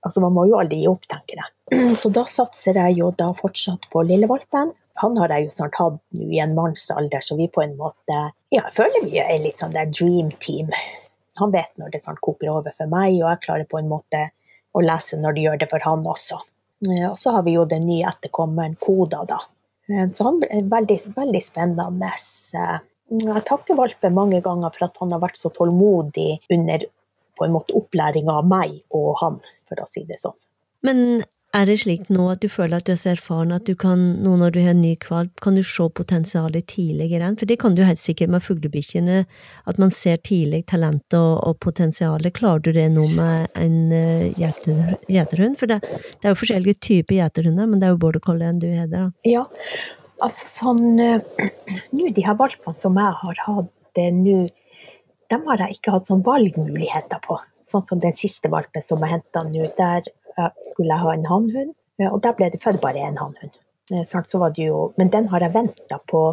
Altså, 0.05 0.21
man 0.21 0.35
må 0.35 0.45
jo 0.49 0.59
aldri 0.61 0.83
gi 0.83 0.89
opp, 0.89 1.05
tenker 1.09 1.41
jeg. 1.41 1.51
Så 2.01 2.11
da 2.13 2.27
satser 2.29 2.77
jeg 2.77 2.99
jo 2.99 3.07
da 3.17 3.31
fortsatt 3.33 3.87
på 3.89 4.03
Lillevalpen. 4.05 4.69
Han 5.01 5.17
har 5.17 5.33
jeg 5.33 5.47
jo 5.47 5.55
snart 5.55 5.79
hatt 5.79 5.97
nå 6.13 6.27
i 6.29 6.37
en 6.43 6.53
mannsalder, 6.55 7.23
så 7.25 7.35
vi 7.35 7.49
på 7.51 7.63
en 7.65 7.73
måte 7.75 8.19
Ja, 8.53 8.61
jeg 8.61 8.75
føler 8.77 9.09
vi 9.09 9.17
er 9.19 9.41
litt 9.43 9.59
sånn 9.59 9.73
der 9.73 9.89
dream 9.89 10.29
team. 10.39 10.69
Han 11.37 11.51
vet 11.51 11.71
når 11.77 11.91
det 11.91 12.03
snart 12.03 12.21
koker 12.23 12.49
over 12.53 12.73
for 12.77 12.87
meg, 12.91 13.15
og 13.21 13.29
jeg 13.29 13.41
klarer 13.45 13.67
på 13.69 13.79
en 13.79 13.89
måte 13.91 14.29
å 14.75 14.81
lese 14.83 15.17
når 15.19 15.35
det 15.35 15.43
gjør 15.45 15.59
det 15.63 15.69
for 15.71 15.79
han 15.87 16.03
også. 16.05 16.39
Eh, 16.89 17.05
Og 17.11 17.17
så 17.19 17.31
har 17.35 17.43
vi 17.43 17.55
jo 17.55 17.65
den 17.65 17.85
nye 17.87 18.07
etterkommeren 18.09 18.75
Koda, 18.79 19.23
da. 19.27 19.39
Eh, 19.89 20.09
Så 20.11 20.23
han 20.23 20.41
er 20.49 20.63
veldig, 20.71 20.99
veldig 21.15 21.41
spennende. 21.43 22.11
Eh, 22.55 22.79
Jeg 23.09 23.43
takker 23.45 23.75
valpen 23.77 24.13
mange 24.13 24.41
ganger 24.41 24.71
for 24.73 24.85
at 24.87 24.97
han 24.99 25.11
har 25.11 25.19
vært 25.21 25.37
så 25.37 25.51
tålmodig 25.53 26.39
under 26.49 26.85
på 27.37 27.45
en 27.45 27.51
måte 27.53 27.75
opplæringa 27.77 28.39
av 28.39 28.47
meg 28.47 28.81
og 28.95 29.15
han, 29.21 29.39
for 29.67 29.75
å 29.83 29.87
si 29.87 30.03
det 30.05 30.17
sånn. 30.17 30.33
Men 30.81 31.23
er 31.55 31.69
det 31.69 31.77
slik 31.81 32.09
nå 32.11 32.25
at 32.31 32.41
du 32.43 32.49
føler 32.51 32.79
at 32.79 32.87
du 32.87 32.91
er 32.93 32.99
så 32.99 33.11
erfaren 33.13 33.53
at 33.55 33.65
du 33.67 33.73
kan, 33.79 34.01
nå 34.23 34.35
når 34.41 34.55
du 34.55 34.59
har 34.63 34.73
en 34.75 34.81
ny 34.83 34.93
kvalp, 35.01 35.31
kan 35.43 35.57
du 35.57 35.63
se 35.63 35.87
potensialet 35.99 36.67
tidligere? 36.71 37.31
For 37.39 37.49
det 37.49 37.59
kan 37.61 37.77
du 37.77 37.83
helt 37.87 38.01
sikkert 38.01 38.33
med 38.33 38.43
fuglebikkjene, 38.43 39.21
at 39.69 39.79
man 39.81 39.93
ser 39.93 40.19
tidlig 40.25 40.65
talent 40.71 41.15
og, 41.17 41.31
og 41.47 41.59
potensialet. 41.63 42.33
Klarer 42.35 42.65
du 42.65 42.71
det 42.75 42.89
nå 42.95 43.07
med 43.15 43.47
en 43.61 43.77
uh? 43.91 44.43
For 45.55 45.69
det, 45.69 45.79
det 45.81 46.27
er 46.27 46.33
jo 46.33 46.41
forskjellige 46.41 46.81
typer 46.83 47.19
gjeterhunder, 47.19 47.69
men 47.69 47.79
det 47.79 47.87
er 47.87 47.95
jo 47.95 48.01
border 48.03 48.23
collie 48.23 48.51
du 48.59 48.67
heter, 48.67 48.91
der. 48.91 49.09
Ja, 49.27 49.45
altså 50.23 50.47
sånn 50.49 50.99
eh, 51.01 51.23
Nå, 51.95 52.11
de 52.13 52.23
her 52.25 52.37
valpene 52.39 52.77
som 52.77 52.99
jeg 52.99 53.17
har 53.21 53.41
hatt 53.47 53.71
det 53.95 54.09
nå, 54.15 54.43
dem 55.31 55.43
har 55.47 55.63
jeg 55.63 55.77
ikke 55.77 55.95
hatt 55.95 56.09
sånn 56.09 56.23
valgmuligheter 56.25 57.21
på. 57.23 57.39
sånn 57.65 57.81
som 57.81 58.01
den 58.01 58.13
siste 58.13 58.51
valpen 58.51 58.83
som 58.85 59.01
jeg 59.01 59.15
henta 59.15 59.41
nå, 59.47 59.65
der 59.77 60.05
skulle 60.69 60.91
jeg 60.91 61.03
ha 61.03 61.13
en 61.13 61.29
hannhund, 61.29 61.75
uh, 62.01 62.09
og 62.11 62.19
der 62.23 62.35
ble 62.37 62.49
det 62.53 62.63
født 62.63 62.81
bare 62.83 63.03
en 63.05 63.21
hannhund. 63.21 63.55
Uh, 63.91 64.91
men 64.97 65.11
den 65.13 65.29
har 65.29 65.45
jeg 65.45 65.53
venta 65.53 65.99
på 66.09 66.27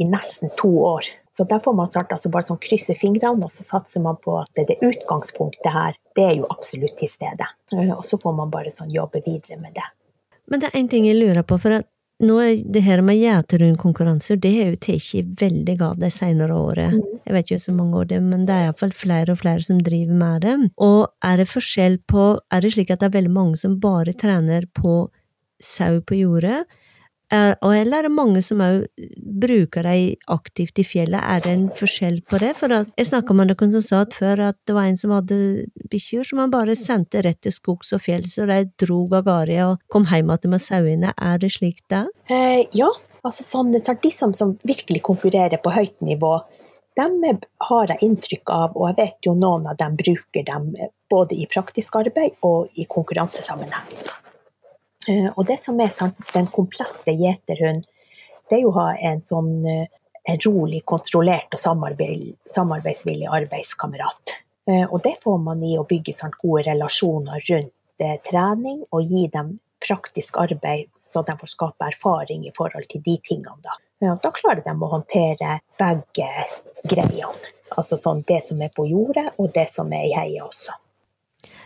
i 0.00 0.06
nesten 0.08 0.50
to 0.56 0.70
år. 0.84 1.06
Så 1.32 1.44
der 1.44 1.60
får 1.64 1.72
man 1.72 1.90
snart 1.92 2.12
altså 2.12 2.30
bare 2.32 2.46
sånn 2.48 2.58
krysse 2.60 2.96
fingrene, 2.98 3.46
og 3.46 3.52
så 3.52 3.64
satser 3.64 4.02
man 4.02 4.18
på 4.20 4.34
at 4.40 4.50
det, 4.56 4.66
det 4.70 4.80
utgangspunktet 4.82 5.70
her, 5.72 5.96
det 6.16 6.24
er 6.26 6.34
jo 6.40 6.48
absolutt 6.50 6.96
til 6.98 7.10
stede. 7.12 7.46
Og 7.94 8.02
så 8.04 8.18
får 8.20 8.34
man 8.36 8.50
bare 8.52 8.72
sånn 8.74 8.90
jobbe 8.90 9.22
videre 9.26 9.60
med 9.60 9.76
det. 9.76 9.86
Men 10.50 10.62
det 10.62 10.70
er 10.70 10.80
en 10.80 10.90
ting 10.90 11.06
jeg 11.06 11.20
lurer 11.20 11.46
på, 11.46 11.60
for 11.62 11.78
at 11.78 11.86
nå 12.20 12.36
er 12.44 12.58
det 12.74 12.82
her 12.84 13.00
med 13.04 13.18
gjeterundkonkurranser, 13.20 14.38
det 14.40 14.52
har 14.56 14.74
jo 14.74 14.80
tatt 14.84 15.40
veldig 15.40 15.76
av 15.86 16.00
de 16.00 16.10
senere 16.12 16.56
året. 16.56 16.96
Mm. 16.96 17.20
Jeg 17.24 17.36
vet 17.36 17.50
ikke 17.50 17.64
så 17.64 17.74
mange 17.76 18.00
år 18.00 18.10
det, 18.10 18.20
men 18.24 18.44
det 18.48 18.56
er 18.56 18.66
iallfall 18.68 18.92
flere 18.96 19.34
og 19.34 19.40
flere 19.40 19.64
som 19.64 19.80
driver 19.84 20.18
med 20.20 20.44
det. 20.44 20.56
Og 20.84 21.00
er 21.24 21.40
det 21.40 21.48
forskjell 21.50 21.98
på 22.10 22.26
Er 22.50 22.60
det 22.60 22.74
slik 22.74 22.90
at 22.90 23.00
det 23.00 23.10
er 23.10 23.16
veldig 23.18 23.32
mange 23.32 23.56
som 23.56 23.78
bare 23.80 24.12
trener 24.12 24.66
på 24.76 25.08
sau 25.60 26.00
på 26.00 26.20
jordet? 26.20 26.64
Er, 27.30 27.54
eller 27.62 28.00
er 28.00 28.08
det 28.08 28.12
mange 28.12 28.42
som 28.42 28.62
òg 28.64 28.86
bruker 29.40 29.86
dem 29.86 30.16
aktivt 30.32 30.80
i 30.82 30.84
fjellet? 30.86 31.20
Er 31.20 31.42
det 31.44 31.52
en 31.54 31.68
forskjell 31.70 32.20
på 32.26 32.40
det? 32.42 32.52
For 32.58 32.72
jeg 32.74 33.08
snakka 33.08 33.36
med 33.36 33.52
noen 33.52 33.74
som 33.76 33.84
sa 33.86 34.02
at 34.06 34.16
før 34.18 34.46
at 34.50 34.58
det 34.66 34.76
var 34.76 34.90
en 34.90 34.98
som 34.98 35.14
hadde 35.14 35.38
bikkjer 35.92 36.26
som 36.26 36.42
han 36.42 36.54
bare 36.54 36.74
sendte 36.78 37.22
rett 37.26 37.40
til 37.44 37.54
skogs 37.54 37.94
og 37.96 38.02
fjells, 38.04 38.36
og 38.42 38.50
de 38.50 38.64
drog 38.82 39.14
av 39.20 39.28
gårde 39.28 39.60
og 39.68 39.84
kom 39.92 40.08
hjem 40.10 40.32
igjen 40.34 40.54
med 40.54 40.64
sauene. 40.64 41.14
Er 41.16 41.38
det 41.42 41.52
slik 41.54 41.84
det? 41.92 42.06
Eh, 42.30 42.64
ja, 42.76 42.90
altså 43.22 43.46
sånn, 43.46 43.72
de 43.74 44.14
som, 44.14 44.34
som 44.34 44.56
virkelig 44.66 45.04
konkurrerer 45.06 45.62
på 45.62 45.74
høyt 45.74 46.00
nivå, 46.04 46.38
dem 46.98 47.22
har 47.68 47.92
jeg 47.92 48.02
inntrykk 48.04 48.50
av, 48.50 48.74
og 48.74 48.90
jeg 48.90 48.98
vet 48.98 49.28
jo 49.28 49.36
noen 49.38 49.68
av 49.70 49.78
dem 49.78 49.94
bruker 49.98 50.44
dem 50.46 50.72
både 51.10 51.38
i 51.38 51.46
praktisk 51.50 52.00
arbeid 52.00 52.42
og 52.46 52.74
i 52.74 52.86
konkurransesammenheng. 52.90 53.94
Eh, 55.08 55.30
og 55.34 55.46
det 55.46 55.60
som 55.60 55.80
er 55.80 55.94
den 56.34 56.50
komplette 56.52 57.14
gjeterhund, 57.16 57.86
det 58.48 58.58
er 58.58 58.62
jo 58.64 58.72
å 58.72 58.78
ha 58.80 58.90
en 59.10 59.22
sånn 59.24 59.52
en 59.64 59.86
eh, 59.86 60.38
rolig, 60.44 60.82
kontrollert 60.84 61.56
og 61.56 61.62
samarbeid, 61.62 62.26
samarbeidsvillig 62.54 63.30
arbeidskamerat. 63.30 64.34
Eh, 64.68 64.86
og 64.86 65.00
det 65.04 65.16
får 65.22 65.38
man 65.40 65.62
i 65.64 65.76
å 65.80 65.86
bygge 65.88 66.16
sånn 66.16 66.36
gode 66.40 66.66
relasjoner 66.68 67.44
rundt 67.48 67.76
trening 68.24 68.78
og 68.96 69.10
gi 69.12 69.26
dem 69.28 69.58
praktisk 69.84 70.38
arbeid, 70.40 70.86
så 71.04 71.20
de 71.26 71.34
får 71.36 71.50
skape 71.52 71.88
erfaring 71.90 72.46
i 72.48 72.52
forhold 72.56 72.86
til 72.88 73.02
de 73.04 73.18
tingene. 73.26 73.58
Da, 73.60 73.74
og 74.08 74.22
da 74.22 74.30
klarer 74.32 74.62
de 74.64 74.72
å 74.72 74.88
håndtere 74.94 75.58
begge 75.76 76.28
greiene. 76.88 77.50
Altså 77.76 77.98
sånn 78.00 78.24
det 78.26 78.40
som 78.46 78.62
er 78.64 78.72
på 78.72 78.86
jordet, 78.88 79.26
og 79.36 79.52
det 79.54 79.68
som 79.74 79.92
er 79.92 80.08
i 80.08 80.14
heiet 80.16 80.46
også. 80.46 80.72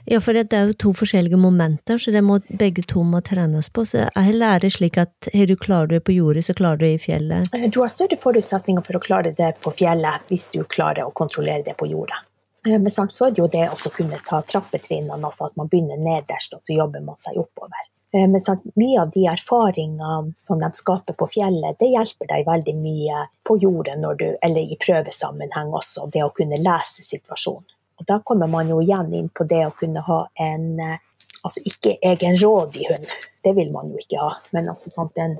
Ja, 0.07 0.21
for 0.21 0.37
det 0.37 0.53
er 0.53 0.69
jo 0.69 0.77
to 0.77 0.93
forskjellige 0.97 1.39
momenter, 1.41 1.99
så 1.99 2.13
det 2.13 2.21
må, 2.25 2.37
begge 2.61 2.85
to 2.89 3.05
må 3.09 3.23
trenes 3.25 3.71
på. 3.73 3.87
Så 3.89 4.05
jeg 4.05 4.37
lærer 4.37 4.73
slik 4.73 4.99
at 5.01 5.31
har 5.33 5.49
du 5.49 5.57
klarer 5.57 5.95
det 5.97 6.03
på 6.05 6.17
jordet, 6.17 6.45
så 6.45 6.57
klarer 6.57 6.83
du 6.83 6.87
det 6.87 6.93
i 6.99 7.01
fjellet. 7.07 7.49
Eh, 7.57 7.71
du 7.71 7.81
har 7.81 7.93
større 7.93 8.21
forutsetninger 8.21 8.85
for 8.85 9.01
å 9.01 9.03
klare 9.05 9.33
det 9.37 9.55
på 9.65 9.73
fjellet 9.79 10.29
hvis 10.29 10.51
du 10.53 10.61
klarer 10.69 11.09
å 11.09 11.15
kontrollere 11.17 11.65
det 11.65 11.77
på 11.81 11.89
jordet. 11.89 12.21
Men 12.65 12.89
sant, 12.91 13.13
så 13.13 13.27
er 13.27 13.35
det 13.37 13.43
jo 13.43 13.49
det 13.53 13.67
å 13.69 13.91
kunne 13.93 14.17
ta 14.25 14.39
trappetrinnene, 14.41 15.21
altså 15.21 15.51
at 15.51 15.59
man 15.61 15.69
begynner 15.69 16.01
nederst 16.01 16.55
og 16.57 16.63
så 16.65 16.73
jobber 16.73 17.03
man 17.05 17.19
seg 17.21 17.37
oppover. 17.37 17.91
Eh, 18.15 18.29
men 18.29 18.41
sant, 18.41 18.65
mye 18.79 19.01
av 19.03 19.11
de 19.11 19.27
erfaringene 19.27 20.35
som 20.43 20.61
de 20.61 20.71
skaper 20.73 21.17
på 21.19 21.29
fjellet, 21.35 21.79
det 21.81 21.91
hjelper 21.91 22.31
deg 22.31 22.47
veldig 22.47 22.75
mye 22.79 23.25
på 23.47 23.59
jordet, 23.63 23.99
du, 24.19 24.29
eller 24.41 24.61
i 24.61 24.79
prøvesammenheng 24.81 25.75
også, 25.75 26.09
det 26.13 26.23
å 26.25 26.33
kunne 26.35 26.61
lese 26.63 27.03
situasjonen. 27.07 27.74
Og 28.01 28.07
da 28.09 28.21
kommer 28.27 28.51
man 28.51 28.69
jo 28.71 28.81
igjen 28.83 29.13
inn 29.15 29.29
på 29.31 29.47
det 29.49 29.65
å 29.67 29.75
kunne 29.77 30.05
ha 30.07 30.21
en 30.41 30.71
eh, 30.81 31.03
Altså 31.45 31.61
ikke 31.69 31.99
egenrådig 32.01 32.87
hund, 32.89 33.11
det 33.45 33.51
vil 33.53 33.69
man 33.69 33.91
jo 33.93 33.99
ikke 34.01 34.17
ha, 34.17 34.31
men 34.57 34.71
altså 34.73 34.89
sant, 34.89 35.19
en, 35.21 35.35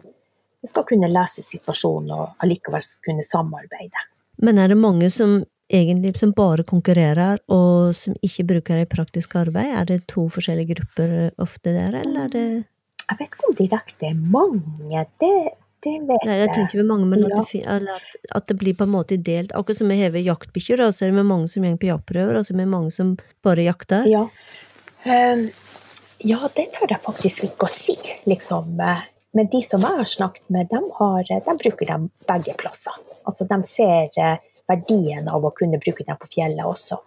skal 0.69 0.85
kunne 0.85 1.09
lese 1.09 1.41
situasjonen 1.41 2.13
og 2.13 2.43
allikevel 2.45 2.85
kunne 3.07 3.25
samarbeide. 3.25 4.03
Men 4.45 4.61
er 4.61 4.69
det 4.69 4.77
mange 4.77 5.09
som 5.09 5.39
egentlig 5.73 6.13
som 6.21 6.35
bare 6.37 6.67
konkurrerer, 6.69 7.41
og 7.49 7.95
som 7.97 8.17
ikke 8.21 8.45
bruker 8.53 8.83
det 8.83 8.87
i 8.87 8.93
praktisk 8.93 9.37
arbeid? 9.41 9.73
Er 9.81 9.89
det 9.89 9.99
to 10.13 10.27
forskjellige 10.29 10.75
grupper 10.75 11.17
ofte 11.41 11.73
der, 11.73 11.97
eller 12.03 12.27
er 12.27 12.33
det 12.37 12.47
Jeg 13.05 13.19
vet 13.19 13.29
ikke 13.29 13.49
om 13.49 13.57
direkte 13.59 14.07
er 14.11 14.21
mange. 14.33 15.07
Det 15.21 15.35
det 15.85 15.95
vet 16.09 16.27
Nei, 16.29 16.37
jeg 16.41 16.51
tenker 16.55 16.81
med 16.81 16.91
mange, 16.91 17.09
men 17.13 17.25
at, 17.29 17.53
det, 17.53 17.97
at, 18.31 18.47
det, 18.49 18.57
blir 18.61 18.77
på 18.79 18.87
en 18.87 18.93
måte 18.95 19.19
delt. 19.21 19.55
Akkurat 19.57 19.81
som 19.83 19.93
vi 19.93 20.01
hever 20.01 20.25
jaktbikkjer, 20.25 20.85
så 20.91 21.07
er 21.07 21.15
det 21.15 21.25
mange 21.29 21.51
som 21.53 21.65
går 21.67 21.79
på 21.81 21.91
jaktprøver, 21.91 22.39
og 22.39 22.47
så 22.47 22.55
er 22.55 22.63
det 22.63 22.69
mange 22.73 22.93
som 22.95 23.15
bare 23.45 23.67
jakter. 23.67 24.09
Ja. 24.11 24.25
Um, 25.05 25.43
ja, 26.25 26.39
det 26.57 26.71
tør 26.73 26.95
jeg 26.95 27.03
faktisk 27.05 27.45
ikke 27.51 27.69
å 27.69 27.73
si, 27.73 27.97
liksom. 28.31 28.79
Men 29.35 29.51
de 29.53 29.61
som 29.67 29.83
jeg 29.83 29.99
har 29.99 30.09
snakket 30.09 30.49
med, 30.55 30.71
de, 30.71 30.81
har, 30.99 31.29
de 31.29 31.57
bruker 31.61 31.91
dem 31.91 32.09
begge 32.29 32.55
plasser. 32.61 32.97
Altså, 33.27 33.47
de 33.51 33.59
ser 33.67 34.21
eh, 34.23 34.37
verdien 34.71 35.29
av 35.29 35.45
å 35.45 35.53
kunne 35.57 35.81
bruke 35.83 36.07
dem 36.07 36.21
på 36.21 36.31
fjellet 36.37 36.65
også. 36.65 37.01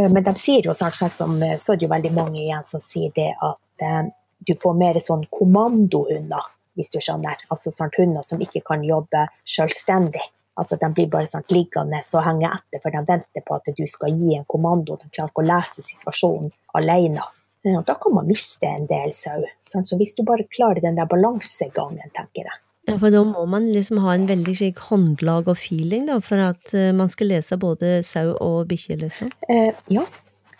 Eh, 0.00 0.08
men 0.08 0.24
de 0.24 0.34
sier 0.40 0.64
jo 0.64 0.74
sånn, 0.74 0.94
sånn 0.96 1.12
som 1.12 1.36
Så 1.60 1.74
er 1.74 1.78
det 1.78 1.86
jo 1.86 1.92
veldig 1.92 2.14
mange 2.16 2.40
igjen 2.40 2.64
som 2.66 2.82
sier 2.82 3.12
det 3.14 3.30
at 3.36 3.84
eh, 3.84 4.08
du 4.48 4.54
får 4.56 4.78
mer 4.80 4.98
sånn 5.04 5.26
kommandohunder 5.30 6.48
hvis 6.78 6.92
du 6.94 7.00
skjønner. 7.02 7.40
Altså 7.52 7.72
sånn, 7.74 7.92
hunder 7.98 8.26
som 8.26 8.42
ikke 8.42 8.62
kan 8.66 8.84
jobbe 8.86 9.26
selvstendig. 9.42 10.22
Altså, 10.58 10.78
de 10.80 10.88
blir 10.90 11.10
bare 11.10 11.30
sånn, 11.30 11.46
liggende 11.54 12.00
og 12.18 12.24
henge 12.26 12.48
etter, 12.50 12.82
for 12.82 12.94
de 12.94 13.02
venter 13.06 13.44
på 13.46 13.58
at 13.58 13.68
du 13.74 13.84
skal 13.86 14.14
gi 14.14 14.38
en 14.38 14.46
kommando. 14.50 14.96
De 14.98 15.10
klarer 15.10 15.30
ikke 15.30 15.44
å 15.44 15.50
lese 15.50 15.84
situasjonen 15.86 16.50
alene. 16.78 17.26
Ja, 17.66 17.82
da 17.86 17.94
kan 17.98 18.14
man 18.14 18.26
miste 18.30 18.66
en 18.66 18.88
del 18.90 19.12
sau. 19.14 19.44
Sånn, 19.66 19.86
så 19.86 19.98
hvis 20.00 20.16
du 20.18 20.24
bare 20.26 20.46
klarer 20.50 20.82
den 20.82 20.98
der 20.98 21.06
balansegangen, 21.10 22.10
tenker 22.16 22.46
jeg. 22.48 22.58
Ja, 22.88 22.96
for 22.96 23.12
da 23.12 23.20
må 23.26 23.44
man 23.50 23.66
liksom 23.68 24.00
ha 24.00 24.14
en 24.16 24.26
veldig 24.30 24.54
slik 24.56 24.78
håndlag 24.88 25.50
og 25.52 25.58
feeling, 25.60 26.06
da, 26.08 26.18
for 26.24 26.40
at 26.40 26.72
uh, 26.72 26.88
man 26.96 27.10
skal 27.12 27.34
lese 27.34 27.58
både 27.60 27.98
sau 28.06 28.32
og 28.32 28.62
bikkje, 28.70 28.96
liksom? 29.02 29.34
Eh, 29.52 29.74
ja, 29.92 30.06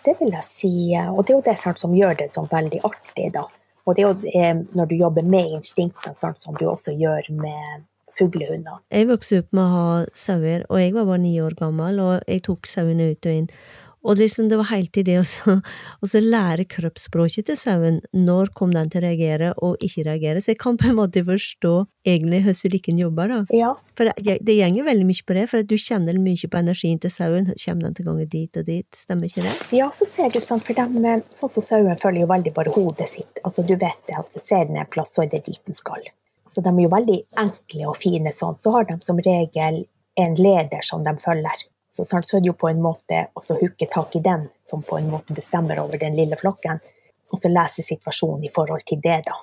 det 0.05 0.19
vil 0.19 0.35
jeg 0.37 0.45
si. 0.45 0.73
Og 1.09 1.23
det 1.23 1.33
er 1.33 1.39
jo 1.39 1.47
det 1.47 1.57
sånn, 1.63 1.79
som 1.81 1.95
gjør 1.97 2.19
det 2.21 2.29
sånn 2.35 2.51
veldig 2.51 2.83
artig, 2.85 3.31
da. 3.35 3.47
Og 3.89 3.97
det 3.97 4.05
er 4.05 4.51
jo 4.53 4.65
når 4.77 4.91
du 4.91 4.99
jobber 5.01 5.25
med 5.25 5.55
instinktene, 5.57 6.13
sånn 6.21 6.37
som 6.37 6.57
du 6.61 6.67
også 6.69 6.93
gjør 6.93 7.31
med 7.41 7.87
fuglehunder. 8.19 8.83
Jeg 8.93 9.09
vokste 9.09 9.41
opp 9.43 9.55
med 9.57 9.65
å 9.65 9.73
ha 9.73 9.89
sauer, 10.17 10.65
og 10.69 10.81
jeg 10.83 10.95
var 10.97 11.07
bare 11.09 11.23
ni 11.23 11.35
år 11.41 11.57
gammel, 11.57 12.01
og 12.05 12.29
jeg 12.29 12.45
tok 12.49 12.69
sauene 12.69 13.13
ut 13.15 13.29
og 13.29 13.41
inn. 13.43 13.49
Og 14.05 14.21
liksom, 14.21 14.51
det 14.51 14.59
var 14.61 14.69
helt 14.71 14.93
tiden 14.95 15.25
det 15.25 16.19
å 16.21 16.23
lære 16.23 16.69
kroppsspråket 16.71 17.49
til 17.49 17.59
sauen. 17.59 18.01
Når 18.13 18.53
kom 18.59 18.75
den 18.77 18.93
til 18.93 19.03
å 19.03 19.07
reagere 19.09 19.53
og 19.57 19.81
ikke 19.85 20.05
reagere? 20.07 20.43
Så 20.45 20.53
jeg 20.53 20.61
kan 20.63 20.79
på 20.79 20.91
en 20.91 20.99
måte 21.01 21.25
forstå 21.27 21.75
egentlig 22.09 22.45
hvordan 22.45 22.75
lykken 22.77 23.01
jobber. 23.03 23.33
da. 23.33 23.41
Ja. 23.57 23.73
For 23.99 24.13
det, 24.23 24.39
det 24.47 24.55
gjenger 24.55 24.87
veldig 24.87 25.09
mye 25.09 25.27
på 25.27 25.37
det, 25.37 25.49
for 25.51 25.67
du 25.67 25.75
kjenner 25.81 26.21
mye 26.23 26.51
på 26.53 26.61
energien 26.61 27.01
til 27.03 27.13
sauen. 27.13 27.51
Kommer 27.59 27.89
den 27.89 27.97
til 27.99 28.07
gangen 28.07 28.19
gange 28.19 28.29
dit 28.31 28.57
og 28.57 28.67
dit? 28.67 28.87
Stemmer 28.97 29.29
ikke 29.29 29.45
det? 29.47 29.55
Ja, 29.77 29.89
så 29.95 30.07
ser 30.09 30.31
du 30.33 30.41
sånn, 30.43 30.61
for 30.61 30.75
dem, 30.75 30.99
sånn 31.35 31.53
som 31.53 31.65
sauen 31.65 31.99
følger 32.01 32.25
jo 32.25 32.31
veldig 32.31 32.55
bare 32.57 32.75
hodet 32.75 33.09
sitt. 33.09 33.43
Altså 33.45 33.63
Du 33.63 33.75
vet 33.77 34.01
det, 34.07 34.19
at 34.19 34.41
ser 34.43 34.67
den 34.69 34.79
en 34.81 34.91
plass, 34.91 35.15
så 35.15 35.25
er 35.25 35.33
det 35.33 35.45
dit 35.47 35.61
den 35.67 35.79
skal. 35.79 36.03
Så 36.49 36.63
de 36.65 36.73
er 36.73 36.83
jo 36.83 36.93
veldig 36.93 37.19
enkle 37.39 37.89
og 37.91 37.99
fine 38.01 38.33
sånn. 38.33 38.57
Så 38.57 38.73
har 38.73 38.89
de 38.89 38.99
som 39.05 39.19
regel 39.21 39.85
en 40.19 40.39
leder 40.39 40.83
som 40.83 41.05
de 41.05 41.15
følger. 41.21 41.67
Så, 41.89 42.05
så 42.05 42.21
er 42.21 42.43
det 42.43 42.51
jo 42.51 42.57
på 42.59 42.69
en 42.69 42.83
måte 42.85 43.27
å 43.33 43.43
hooke 43.49 43.89
tak 43.91 44.17
i 44.19 44.25
den, 44.25 44.45
som 44.69 44.83
på 44.85 44.99
en 45.01 45.09
måte 45.13 45.37
bestemmer 45.37 45.81
over 45.81 46.01
den 46.01 46.17
lille 46.19 46.37
flokken, 46.37 46.81
og 47.33 47.41
så 47.41 47.51
lese 47.53 47.85
situasjonen 47.85 48.45
i 48.49 48.53
forhold 48.53 48.85
til 48.89 49.01
det, 49.05 49.23
da. 49.29 49.39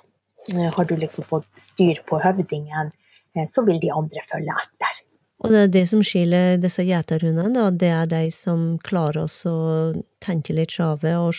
Eh, 0.54 0.70
har 0.74 0.84
du 0.84 0.96
liksom 0.96 1.26
fått 1.26 1.50
styr 1.58 2.02
på 2.06 2.20
høvdingen, 2.22 2.92
eh, 3.34 3.46
så 3.50 3.66
vil 3.66 3.80
de 3.82 3.90
andre 3.94 4.22
følge 4.30 4.54
etter. 4.62 5.02
Og 5.44 5.52
det 5.52 5.58
er 5.60 5.72
det 5.74 5.82
som 5.90 6.00
skiller 6.00 6.56
disse 6.56 6.80
gjeterhundene, 6.86 7.66
det 7.76 7.90
er 7.92 8.06
de 8.08 8.22
som 8.32 8.78
klarer 8.86 9.26
å 9.26 10.02
tenke 10.24 10.54
litt 10.56 10.72
sjave 10.72 11.12
og, 11.20 11.34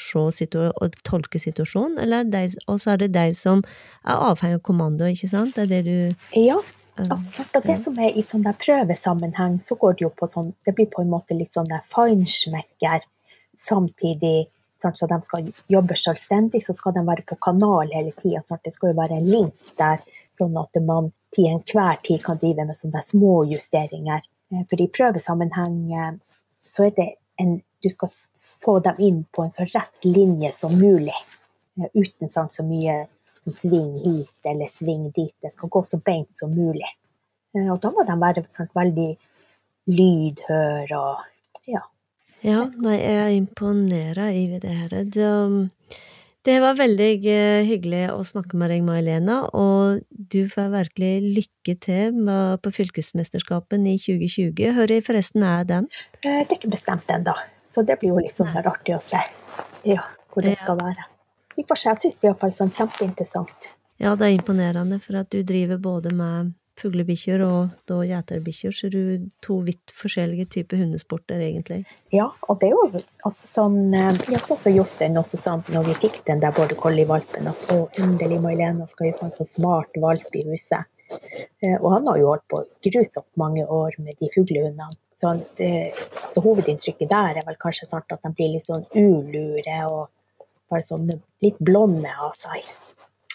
og 0.78 0.98
tolke 1.08 1.42
situasjonen, 1.42 1.98
eller 2.04 2.28
så 2.78 2.94
er 2.94 3.02
det 3.02 3.16
de 3.16 3.32
som 3.34 3.64
er 4.06 4.22
avhengig 4.30 4.60
av 4.60 4.66
kommando, 4.70 5.10
ikke 5.10 5.32
sant? 5.32 5.58
Det 5.58 5.66
er 5.66 5.72
det 5.74 5.82
du 5.88 6.44
Ja, 6.44 6.60
Altså, 7.06 7.44
og 7.56 7.66
det 7.66 7.78
som 7.84 7.98
er 8.02 8.16
I 8.18 8.24
sånn 8.26 8.46
der 8.46 8.58
prøvesammenheng, 8.58 9.60
så 9.62 9.78
går 9.80 9.98
det 9.98 10.06
jo 10.08 10.12
på 10.18 10.28
sånn 10.30 10.54
Det 10.66 10.74
blir 10.76 10.90
på 10.90 11.04
en 11.04 11.12
måte 11.12 11.38
litt 11.38 11.54
sånn 11.54 11.70
der 11.70 11.84
feinschmecker 11.94 13.06
samtidig 13.58 14.48
sånn, 14.82 14.96
Så 14.96 15.08
de 15.10 15.18
skal 15.26 15.52
jobbe 15.74 15.98
selvstendig, 15.98 16.62
så 16.64 16.74
skal 16.74 16.94
de 16.94 17.06
være 17.06 17.26
på 17.26 17.38
kanal 17.42 17.90
hele 17.94 18.12
tida. 18.12 18.42
Det 18.64 18.74
skal 18.74 18.92
jo 18.92 19.00
være 19.02 19.18
en 19.18 19.30
link 19.30 19.72
der, 19.78 20.02
sånn 20.34 20.58
at 20.58 20.78
man 20.86 21.12
til 21.34 21.50
enhver 21.50 21.98
tid 22.06 22.24
kan 22.24 22.38
drive 22.42 22.66
med 22.66 22.78
sånne 22.78 23.02
små 23.06 23.44
justeringer. 23.50 24.22
Eh, 24.54 24.64
for 24.70 24.82
i 24.82 24.88
prøvesammenheng 24.88 25.80
eh, 25.94 26.14
så 26.64 26.88
er 26.88 26.94
det 26.98 27.10
en 27.42 27.62
Du 27.78 27.90
skal 27.94 28.10
få 28.42 28.80
dem 28.82 28.96
inn 28.98 29.18
på 29.32 29.44
en 29.44 29.52
så 29.54 29.62
rett 29.70 30.06
linje 30.06 30.50
som 30.52 30.72
mulig, 30.74 31.14
eh, 31.78 31.90
uten 31.94 32.32
sånn 32.34 32.50
så 32.50 32.64
mye 32.66 33.04
sving 33.56 33.94
hit 34.04 34.50
eller 34.50 34.70
sving 34.72 35.10
dit. 35.16 35.34
Det 35.42 35.52
skal 35.54 35.72
gå 35.74 35.84
så 35.88 36.00
beint 36.04 36.32
som 36.38 36.52
mulig. 36.56 36.90
Eh, 37.56 37.70
og 37.72 37.80
da 37.84 37.92
må 37.94 38.06
de 38.08 38.18
være 38.22 38.46
sant, 38.54 38.74
veldig 38.78 39.12
lydhøre 39.88 41.00
og 41.00 41.24
ja. 41.68 41.84
Ja, 42.46 42.68
nei, 42.84 43.00
jeg 43.02 43.40
imponerer 43.40 44.30
over 44.30 44.62
det 44.62 44.76
her. 44.76 44.94
Det, 45.16 45.98
det 46.48 46.58
var 46.64 46.78
veldig 46.80 47.10
eh, 47.32 47.66
hyggelig 47.68 48.04
å 48.14 48.22
snakke 48.28 48.60
med 48.60 48.72
deg, 48.72 48.86
May-Lena, 48.86 49.40
og 49.58 50.04
du 50.12 50.44
får 50.52 50.70
virkelig 50.76 51.34
lykke 51.40 51.78
til 51.84 52.16
med, 52.16 52.62
på 52.64 52.72
fylkesmesterskapen 52.78 53.88
i 53.90 53.98
2020. 54.00 54.72
Hører 54.78 55.00
jeg 55.00 55.08
forresten 55.10 55.44
er 55.48 55.68
den? 55.68 55.90
Eh, 56.22 56.22
Det 56.22 56.38
er 56.46 56.58
ikke 56.60 56.76
bestemt 56.78 57.10
ennå, 57.12 57.36
så 57.74 57.84
det 57.84 58.00
blir 58.00 58.14
jo 58.14 58.24
litt 58.24 58.38
sånn 58.38 58.54
artig 58.62 58.96
å 58.96 59.04
se 59.04 59.24
ja, 59.88 60.06
hvor 60.32 60.46
det 60.46 60.60
skal 60.62 60.80
være. 60.80 61.10
Vi 61.58 61.66
og 61.66 61.72
for 61.72 61.82
Jeg 61.82 62.00
syns 62.04 62.22
er 62.22 62.30
iallfall 62.30 62.54
sånn 62.54 62.72
kjempeinteressant. 62.76 63.72
Ja, 63.98 64.14
det 64.14 64.28
er 64.28 64.36
imponerende, 64.36 65.00
for 65.02 65.18
at 65.18 65.32
du 65.34 65.42
driver 65.42 65.80
både 65.82 66.12
med 66.14 66.54
fuglebikkjer 66.78 67.42
og 67.42 67.72
da 67.90 67.96
gjeterbikkjer, 68.06 68.74
så 68.76 68.90
du 68.94 69.30
to 69.42 69.56
vidt 69.66 69.94
forskjellige 69.98 70.46
typer 70.54 70.78
hundesporter, 70.84 71.40
egentlig. 71.42 71.80
Ja, 72.14 72.28
og 72.46 72.60
det 72.62 72.70
er 72.70 72.76
jo 72.76 72.84
altså 73.26 73.48
sånn 73.50 73.80
eh, 73.98 74.12
Jeg 74.30 74.42
sa 74.44 74.58
så 74.60 74.74
Jostein 74.76 75.18
også 75.18 75.40
sånn 75.42 75.64
når 75.74 75.88
vi 75.90 75.96
fikk 76.04 76.20
den 76.30 76.44
der 76.44 76.54
border 76.54 76.78
collie-valpen, 76.78 77.50
at 77.50 77.64
å, 77.74 77.88
endelig, 78.04 78.38
May-Lena, 78.44 78.86
skal 78.92 79.10
vi 79.10 79.16
få 79.18 79.26
en 79.30 79.34
så 79.34 79.48
smart 79.50 79.98
valp 80.04 80.38
i 80.38 80.44
huset. 80.52 80.86
Eh, 81.64 81.80
Og 81.80 81.90
han 81.96 82.08
har 82.12 82.22
jo 82.22 82.30
holdt 82.30 82.46
på 82.54 82.62
grusomt 82.92 83.32
mange 83.42 83.66
år 83.66 83.98
med 83.98 84.14
de 84.22 84.30
fuglehundene. 84.36 85.00
Så 85.18 85.34
det, 85.58 85.72
altså, 85.90 86.44
hovedinntrykket 86.46 87.10
der 87.10 87.40
er 87.42 87.48
vel 87.48 87.58
kanskje 87.58 87.90
sånn 87.90 88.06
at 88.06 88.22
de 88.22 88.34
blir 88.38 88.54
litt 88.54 88.68
sånn 88.68 88.86
ulure 88.94 89.80
og 89.90 90.12
bare 90.70 90.84
sånn 90.86 91.08
litt 91.44 91.60
blonde 91.60 92.10
av 92.22 92.34
seg. 92.38 92.64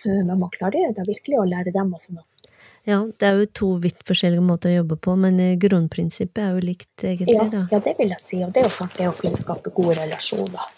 Eh, 0.07 0.23
Men 0.27 0.39
man 0.39 0.51
klarer 0.51 0.93
da 0.97 1.05
virkelig 1.07 1.39
å 1.41 1.47
lære 1.49 1.73
dem 1.75 1.93
også 1.95 2.15
noe. 2.17 2.27
Ja, 2.85 2.99
det 3.19 3.27
er 3.29 3.37
jo 3.39 3.47
to 3.55 3.69
vidt 3.79 4.01
forskjellige 4.09 4.43
måter 4.43 4.73
å 4.73 4.81
jobbe 4.81 4.97
på, 4.99 5.15
men 5.17 5.39
eh, 5.41 5.55
grunnprinsippet 5.63 6.43
er 6.43 6.57
jo 6.57 6.65
likt, 6.67 6.91
egentlig, 7.07 7.37
Ja, 7.39 7.67
ja, 7.71 7.79
det 7.85 7.95
vil 7.99 8.11
jeg 8.11 8.23
si. 8.25 8.43
Og 8.43 8.51
det 8.53 8.65
er 8.65 8.69
jo 8.69 8.75
klart 8.75 8.97
det 8.99 9.09
å 9.09 9.15
kunne 9.21 9.39
skape 9.39 9.71
gode 9.77 9.95
relasjoner. 10.01 10.73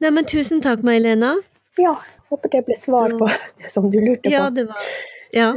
Nei, 0.00 0.10
men 0.16 0.24
tusen 0.24 0.62
takk, 0.64 0.80
May-Lena. 0.86 1.34
Ja, 1.78 1.92
håper 2.32 2.48
det 2.54 2.64
ble 2.66 2.76
svar 2.80 3.12
på 3.20 3.28
det 3.60 3.70
som 3.72 3.90
du 3.92 3.98
lurte 4.00 4.24
på. 4.24 4.32
Ja, 4.32 4.48
det 4.50 4.66
var 4.70 4.86
Ja, 5.36 5.50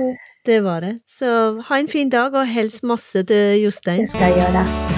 det 0.46 0.60
var 0.66 0.84
det. 0.84 0.98
Så 1.08 1.62
ha 1.70 1.80
en 1.80 1.88
fin 1.88 2.12
dag, 2.12 2.36
og 2.36 2.52
helst 2.52 2.84
masse 2.84 3.24
til 3.24 3.64
Jostein. 3.64 4.04
Det 4.04 4.12
skal 4.12 4.28
jeg 4.36 4.44
gjøre. 4.44 4.93